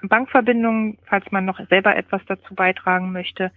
Bankverbindung, 0.02 0.98
falls 1.06 1.32
man 1.32 1.46
noch 1.46 1.60
selber 1.70 1.96
etwas 1.96 2.22
dazu 2.28 2.54
beitragen 2.54 3.12
möchte, 3.12 3.52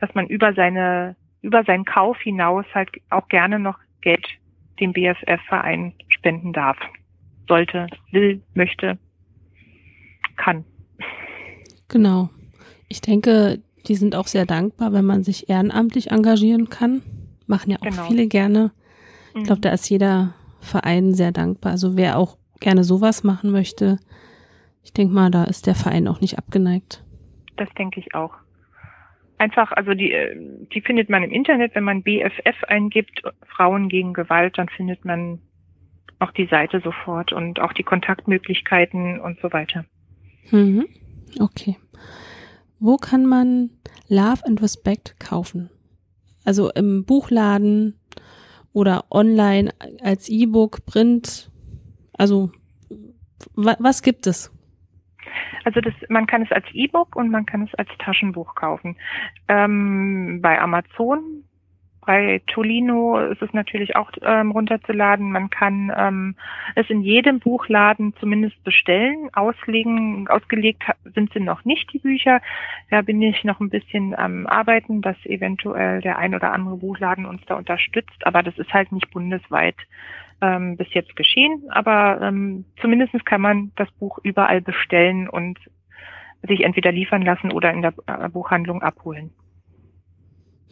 dass 0.00 0.14
man 0.14 0.26
über 0.26 0.52
seine, 0.54 1.16
über 1.46 1.62
seinen 1.62 1.84
Kauf 1.84 2.18
hinaus 2.18 2.66
halt 2.74 2.90
auch 3.10 3.28
gerne 3.28 3.60
noch 3.60 3.78
Geld 4.00 4.26
dem 4.80 4.92
BFF-Verein 4.92 5.94
spenden 6.08 6.52
darf. 6.52 6.76
Sollte, 7.48 7.86
will, 8.10 8.42
möchte, 8.54 8.98
kann. 10.36 10.64
Genau. 11.88 12.30
Ich 12.88 13.00
denke, 13.00 13.62
die 13.86 13.94
sind 13.94 14.16
auch 14.16 14.26
sehr 14.26 14.44
dankbar, 14.44 14.92
wenn 14.92 15.04
man 15.04 15.22
sich 15.22 15.48
ehrenamtlich 15.48 16.10
engagieren 16.10 16.68
kann. 16.68 17.02
Machen 17.46 17.70
ja 17.70 17.76
auch 17.76 17.82
genau. 17.82 18.06
viele 18.08 18.26
gerne. 18.26 18.72
Ich 19.36 19.44
glaube, 19.44 19.60
mhm. 19.60 19.62
da 19.62 19.70
ist 19.70 19.88
jeder 19.88 20.34
Verein 20.60 21.14
sehr 21.14 21.30
dankbar. 21.30 21.72
Also 21.72 21.96
wer 21.96 22.18
auch 22.18 22.38
gerne 22.58 22.82
sowas 22.82 23.22
machen 23.22 23.52
möchte, 23.52 23.98
ich 24.82 24.92
denke 24.92 25.14
mal, 25.14 25.30
da 25.30 25.44
ist 25.44 25.68
der 25.68 25.76
Verein 25.76 26.08
auch 26.08 26.20
nicht 26.20 26.38
abgeneigt. 26.38 27.04
Das 27.56 27.68
denke 27.78 28.00
ich 28.00 28.14
auch. 28.14 28.34
Einfach, 29.38 29.72
also 29.72 29.92
die, 29.92 30.12
äh, 30.12 30.36
die 30.72 30.80
findet 30.80 31.10
man 31.10 31.22
im 31.22 31.30
Internet, 31.30 31.74
wenn 31.74 31.84
man 31.84 32.02
BFF 32.02 32.64
eingibt, 32.68 33.22
Frauen 33.46 33.88
gegen 33.88 34.14
Gewalt, 34.14 34.56
dann 34.58 34.68
findet 34.68 35.04
man 35.04 35.40
auch 36.18 36.30
die 36.30 36.46
Seite 36.46 36.80
sofort 36.80 37.32
und 37.32 37.60
auch 37.60 37.72
die 37.72 37.82
Kontaktmöglichkeiten 37.82 39.20
und 39.20 39.38
so 39.40 39.52
weiter. 39.52 39.84
Mhm. 40.50 40.86
Okay. 41.38 41.76
Wo 42.78 42.96
kann 42.96 43.26
man 43.26 43.70
Love 44.08 44.44
and 44.46 44.62
Respect 44.62 45.18
kaufen? 45.18 45.70
Also 46.44 46.70
im 46.70 47.04
Buchladen 47.04 47.98
oder 48.72 49.04
online 49.10 49.72
als 50.02 50.28
E-Book, 50.28 50.86
Print? 50.86 51.50
Also 52.12 52.50
was 53.54 54.02
gibt 54.02 54.26
es? 54.26 54.50
Also 55.64 55.80
das, 55.80 55.94
man 56.08 56.26
kann 56.26 56.42
es 56.42 56.52
als 56.52 56.66
E-Book 56.72 57.16
und 57.16 57.30
man 57.30 57.46
kann 57.46 57.62
es 57.62 57.74
als 57.74 57.88
Taschenbuch 57.98 58.54
kaufen. 58.54 58.96
Ähm, 59.48 60.40
bei 60.42 60.60
Amazon, 60.60 61.44
bei 62.06 62.40
Tolino 62.46 63.18
ist 63.18 63.42
es 63.42 63.52
natürlich 63.52 63.96
auch 63.96 64.12
ähm, 64.22 64.52
runterzuladen. 64.52 65.32
Man 65.32 65.50
kann 65.50 65.92
ähm, 65.94 66.36
es 66.76 66.88
in 66.88 67.02
jedem 67.02 67.40
Buchladen 67.40 68.14
zumindest 68.20 68.62
bestellen. 68.62 69.28
Auslegen, 69.34 70.28
ausgelegt 70.28 70.84
sind 71.14 71.32
sie 71.32 71.40
noch 71.40 71.64
nicht, 71.64 71.92
die 71.92 71.98
Bücher. 71.98 72.40
Da 72.90 73.02
bin 73.02 73.20
ich 73.20 73.42
noch 73.42 73.58
ein 73.58 73.70
bisschen 73.70 74.16
am 74.16 74.46
Arbeiten, 74.46 75.02
dass 75.02 75.16
eventuell 75.26 76.00
der 76.00 76.16
ein 76.16 76.34
oder 76.34 76.52
andere 76.52 76.76
Buchladen 76.76 77.26
uns 77.26 77.42
da 77.46 77.56
unterstützt. 77.56 78.24
Aber 78.24 78.44
das 78.44 78.56
ist 78.56 78.72
halt 78.72 78.92
nicht 78.92 79.10
bundesweit 79.10 79.76
ähm, 80.40 80.76
bis 80.76 80.92
jetzt 80.92 81.16
geschehen, 81.16 81.64
aber 81.70 82.20
ähm, 82.22 82.64
zumindest 82.80 83.24
kann 83.24 83.40
man 83.40 83.72
das 83.76 83.90
Buch 83.92 84.18
überall 84.22 84.60
bestellen 84.60 85.28
und 85.28 85.58
sich 86.46 86.62
entweder 86.62 86.92
liefern 86.92 87.22
lassen 87.22 87.52
oder 87.52 87.72
in 87.72 87.82
der 87.82 87.94
äh, 88.06 88.28
Buchhandlung 88.28 88.82
abholen. 88.82 89.30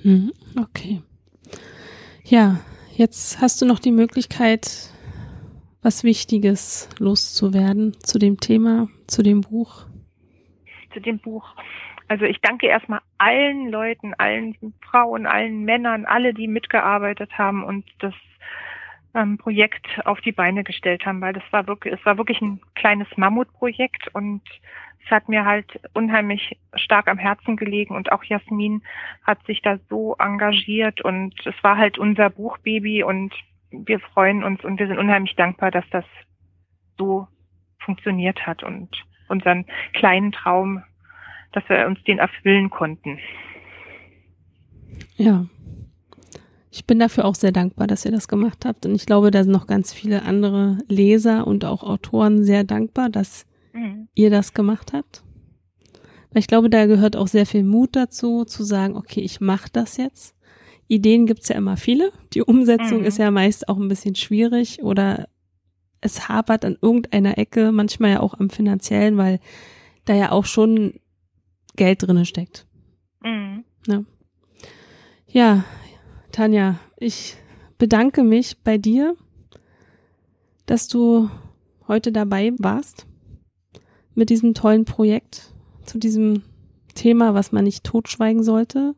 Mhm, 0.03 0.33
okay. 0.61 1.03
Ja, 2.25 2.59
jetzt 2.93 3.41
hast 3.41 3.61
du 3.61 3.67
noch 3.67 3.79
die 3.79 3.93
Möglichkeit, 3.93 4.91
was 5.83 6.05
Wichtiges 6.05 6.89
loszuwerden 6.99 7.95
zu 8.01 8.19
dem 8.19 8.41
Thema, 8.41 8.89
zu 9.07 9.23
dem 9.23 9.43
Buch. 9.43 9.87
Zu 10.93 11.01
dem 11.01 11.19
Buch. 11.19 11.55
Also 12.09 12.27
ich 12.27 12.41
danke 12.41 12.67
erstmal 12.67 13.01
allen 13.19 13.71
Leuten, 13.71 14.15
allen 14.15 14.57
Frauen, 14.83 15.27
allen 15.27 15.65
Männern, 15.65 16.05
alle, 16.05 16.35
die 16.35 16.49
mitgearbeitet 16.49 17.37
haben 17.39 17.65
und 17.65 17.85
das 17.99 18.15
ähm, 19.15 19.39
Projekt 19.39 19.87
auf 20.05 20.21
die 20.21 20.33
Beine 20.33 20.65
gestellt 20.65 21.07
haben, 21.07 21.21
weil 21.21 21.33
das 21.33 21.45
war 21.51 21.67
wirklich, 21.67 21.95
es 21.95 22.05
war 22.05 22.19
wirklich 22.19 22.41
ein 22.41 22.61
kleines 22.75 23.09
Mammutprojekt 23.17 24.09
und 24.15 24.43
es 25.05 25.11
hat 25.11 25.29
mir 25.29 25.45
halt 25.45 25.81
unheimlich 25.93 26.59
stark 26.75 27.09
am 27.09 27.19
Herzen 27.19 27.57
gelegen 27.57 27.95
und 27.95 28.11
auch 28.11 28.25
Jasmin 28.25 28.83
hat 29.23 29.45
sich 29.47 29.61
da 29.63 29.79
so 29.89 30.17
engagiert 30.19 31.03
und 31.03 31.35
es 31.47 31.55
war 31.63 31.77
halt 31.77 31.99
unser 31.99 32.31
Buchbaby 32.31 33.03
und 33.03 33.35
wir 33.71 34.01
freuen 34.01 34.43
uns 34.43 34.65
und 34.65 34.79
wir 34.79 34.87
sind 34.87 34.99
unheimlich 34.99 35.37
dankbar, 35.37 35.71
dass 35.71 35.85
das 35.91 36.05
so 36.97 37.27
funktioniert 37.79 38.47
hat 38.47 38.63
und 38.63 38.89
unseren 39.29 39.67
kleinen 39.93 40.33
Traum, 40.33 40.83
dass 41.53 41.69
wir 41.69 41.87
uns 41.87 42.03
den 42.05 42.19
erfüllen 42.19 42.71
konnten. 42.71 43.19
Ja, 45.17 45.47
ich 46.75 46.87
bin 46.87 46.99
dafür 46.99 47.25
auch 47.25 47.37
sehr 47.37 47.53
dankbar, 47.53 47.87
dass 47.87 48.05
ihr 48.05 48.11
das 48.11 48.27
gemacht 48.27 48.65
habt. 48.65 48.85
Und 48.85 48.97
ich 48.97 49.07
glaube, 49.07 49.31
da 49.31 49.45
sind 49.45 49.53
noch 49.53 49.69
ganz 49.69 49.93
viele 49.93 50.25
andere 50.25 50.79
Leser 50.89 51.47
und 51.47 51.65
auch 51.65 51.85
Autoren 51.85 52.43
sehr 52.43 52.65
dankbar, 52.65 53.11
dass 53.11 53.47
mhm. 53.73 54.09
ihr 54.17 54.29
das 54.29 54.55
gemacht 54.55 54.93
habt. 54.93 55.23
Weil 56.33 56.41
ich 56.41 56.49
glaube, 56.49 56.71
da 56.71 56.87
gehört 56.87 57.15
auch 57.15 57.29
sehr 57.29 57.47
viel 57.47 57.63
Mut 57.63 57.95
dazu, 57.95 58.45
zu 58.45 58.65
sagen, 58.65 58.97
okay, 58.97 59.21
ich 59.21 59.41
mache 59.41 59.69
das 59.73 59.99
jetzt. 59.99 60.35
Ideen 60.89 61.27
gibt's 61.27 61.49
ja 61.49 61.55
immer 61.55 61.77
viele. 61.77 62.11
Die 62.33 62.43
Umsetzung 62.43 63.01
mhm. 63.01 63.05
ist 63.05 63.19
ja 63.19 63.31
meist 63.31 63.69
auch 63.69 63.79
ein 63.79 63.89
bisschen 63.89 64.17
schwierig 64.17 64.83
oder 64.83 65.29
es 66.01 66.29
hapert 66.29 66.65
an 66.65 66.77
irgendeiner 66.83 67.39
Ecke, 67.39 67.71
manchmal 67.71 68.11
ja 68.11 68.21
auch 68.21 68.35
am 68.35 68.51
finanziellen, 68.51 69.17
weil 69.17 69.39
da 70.07 70.15
ja 70.15 70.33
auch 70.33 70.45
schon 70.45 70.95
Geld 71.77 72.03
drinne 72.03 72.27
steckt. 72.27 72.67
Mhm. 73.23 73.63
Ja. 73.87 74.03
ja, 75.29 75.65
Tanja, 76.35 76.81
ich 76.97 77.37
bedanke 77.79 78.25
mich 78.25 78.61
bei 78.65 78.77
dir, 78.77 79.15
dass 80.67 80.89
du 80.89 81.31
heute 81.87 82.11
dabei 82.11 82.51
warst 82.59 83.07
mit 84.17 84.31
diesem 84.31 84.53
tollen 84.53 84.85
Projekt 84.85 85.53
zu 85.85 85.97
diesem 85.97 86.43
Thema, 86.97 87.35
was 87.35 87.53
man 87.53 87.63
nicht 87.63 87.85
totschweigen 87.85 88.43
sollte. 88.43 88.97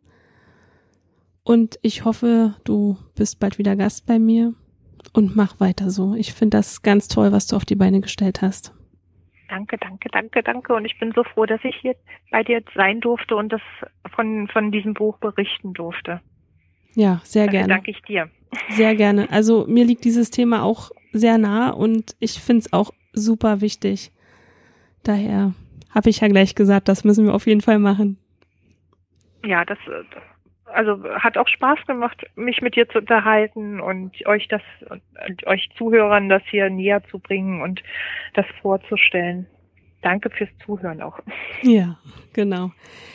Und 1.43 1.79
ich 1.83 2.07
hoffe, 2.07 2.55
du 2.65 2.97
bist 3.15 3.39
bald 3.39 3.59
wieder 3.59 3.77
Gast 3.77 4.07
bei 4.07 4.19
mir 4.19 4.55
und 5.13 5.37
mach 5.37 5.61
weiter 5.61 5.91
so. 5.91 6.15
Ich 6.15 6.33
finde 6.33 6.57
das 6.57 6.81
ganz 6.81 7.07
toll, 7.07 7.33
was 7.33 7.49
du 7.49 7.57
auf 7.57 7.67
die 7.67 7.77
Beine 7.77 8.01
gestellt 8.01 8.41
hast. 8.41 8.73
Danke, 9.51 9.77
danke, 9.77 10.09
danke, 10.09 10.43
danke. 10.43 10.73
Und 10.73 10.87
ich 10.87 10.99
bin 10.99 11.13
so 11.15 11.23
froh, 11.23 11.45
dass 11.45 11.63
ich 11.65 11.77
hier 11.83 11.97
bei 12.31 12.43
dir 12.43 12.63
sein 12.75 13.03
durfte 13.03 13.37
und 13.37 13.53
das 13.53 13.61
von, 14.15 14.49
von 14.49 14.73
diesem 14.73 14.95
Buch 14.95 15.19
berichten 15.19 15.75
durfte. 15.75 16.23
Ja, 16.97 17.21
sehr 17.25 17.47
Dafür 17.47 17.59
gerne. 17.61 17.75
Danke 17.75 17.91
ich 17.93 18.03
dir. 18.03 18.31
Sehr 18.71 18.97
gerne. 18.97 19.31
Also 19.31 19.67
mir 19.69 19.85
liegt 19.85 20.05
dieses 20.05 20.31
Thema 20.31 20.63
auch 20.63 20.91
sehr 21.13 21.39
nah 21.39 21.71
und 21.71 22.17
ich 22.19 22.41
finde 22.41 22.61
es 22.61 22.73
auch 22.73 22.91
super 23.13 23.61
wichtig. 23.61 24.11
Daher 25.05 25.53
habe 25.95 26.11
ich 26.11 26.21
ja 26.21 26.29
gleich 26.29 26.55
gesagt, 26.55 26.89
das 26.89 27.05
müssen 27.05 27.27
wir 27.27 27.35
auf 27.35 27.47
jeden 27.47 27.61
Fall 27.61 27.79
machen. 27.79 28.19
Ja, 29.45 29.65
das 29.65 29.79
also 30.65 31.05
hat 31.05 31.39
auch 31.39 31.47
Spaß 31.47 31.79
gemacht, 31.87 32.27
mich 32.35 32.61
mit 32.61 32.75
dir 32.75 32.89
zu 32.89 32.99
unterhalten 32.99 33.81
und 33.81 34.27
euch 34.27 34.49
das 34.49 34.63
euch 35.47 35.71
Zuhörern 35.77 36.29
das 36.29 36.43
hier 36.51 36.71
näher 36.71 37.03
zu 37.11 37.19
bringen 37.19 37.63
und 37.63 37.83
das 38.35 38.47
vorzustellen. 38.63 39.47
Danke 40.03 40.31
fürs 40.31 40.51
Zuhören 40.65 41.03
auch. 41.03 41.21
Ja, 41.63 41.99
genau. 42.33 42.73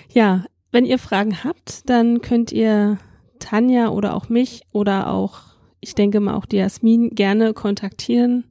Ja, 0.10 0.46
wenn 0.72 0.86
ihr 0.86 0.98
Fragen 0.98 1.44
habt, 1.44 1.90
dann 1.90 2.22
könnt 2.22 2.52
ihr 2.52 2.98
Tanja 3.42 3.90
oder 3.90 4.16
auch 4.16 4.30
mich 4.30 4.62
oder 4.72 5.10
auch, 5.12 5.42
ich 5.82 5.96
denke 5.96 6.22
mal 6.22 6.36
auch 6.36 6.46
die 6.46 6.58
Jasmin 6.58 7.10
gerne 7.10 7.54
kontaktieren, 7.54 8.46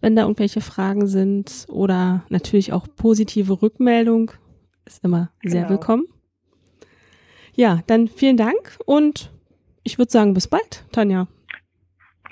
wenn 0.00 0.16
da 0.16 0.22
irgendwelche 0.22 0.60
Fragen 0.60 1.06
sind 1.06 1.66
oder 1.68 2.24
natürlich 2.28 2.72
auch 2.72 2.88
positive 2.96 3.62
Rückmeldung 3.62 4.32
ist 4.84 5.04
immer 5.04 5.30
sehr 5.44 5.62
genau. 5.62 5.70
willkommen. 5.70 6.06
Ja, 7.54 7.80
dann 7.86 8.08
vielen 8.08 8.36
Dank 8.36 8.78
und 8.86 9.30
ich 9.84 9.98
würde 9.98 10.10
sagen, 10.10 10.34
bis 10.34 10.48
bald, 10.48 10.84
Tanja. 10.92 11.28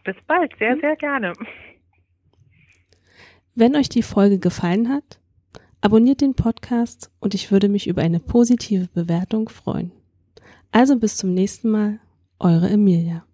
Bis 0.04 0.16
bald, 0.26 0.52
sehr, 0.58 0.76
sehr 0.80 0.96
gerne. 0.96 1.32
Wenn 3.54 3.76
euch 3.76 3.88
die 3.88 4.02
Folge 4.02 4.38
gefallen 4.38 4.88
hat, 4.88 5.20
abonniert 5.80 6.20
den 6.20 6.34
Podcast 6.34 7.10
und 7.20 7.34
ich 7.34 7.52
würde 7.52 7.68
mich 7.68 7.86
über 7.86 8.02
eine 8.02 8.20
positive 8.20 8.88
Bewertung 8.94 9.48
freuen. 9.48 9.92
Also 10.72 10.96
bis 10.96 11.16
zum 11.16 11.34
nächsten 11.34 11.68
Mal, 11.70 11.98
eure 12.38 12.68
Emilia. 12.70 13.24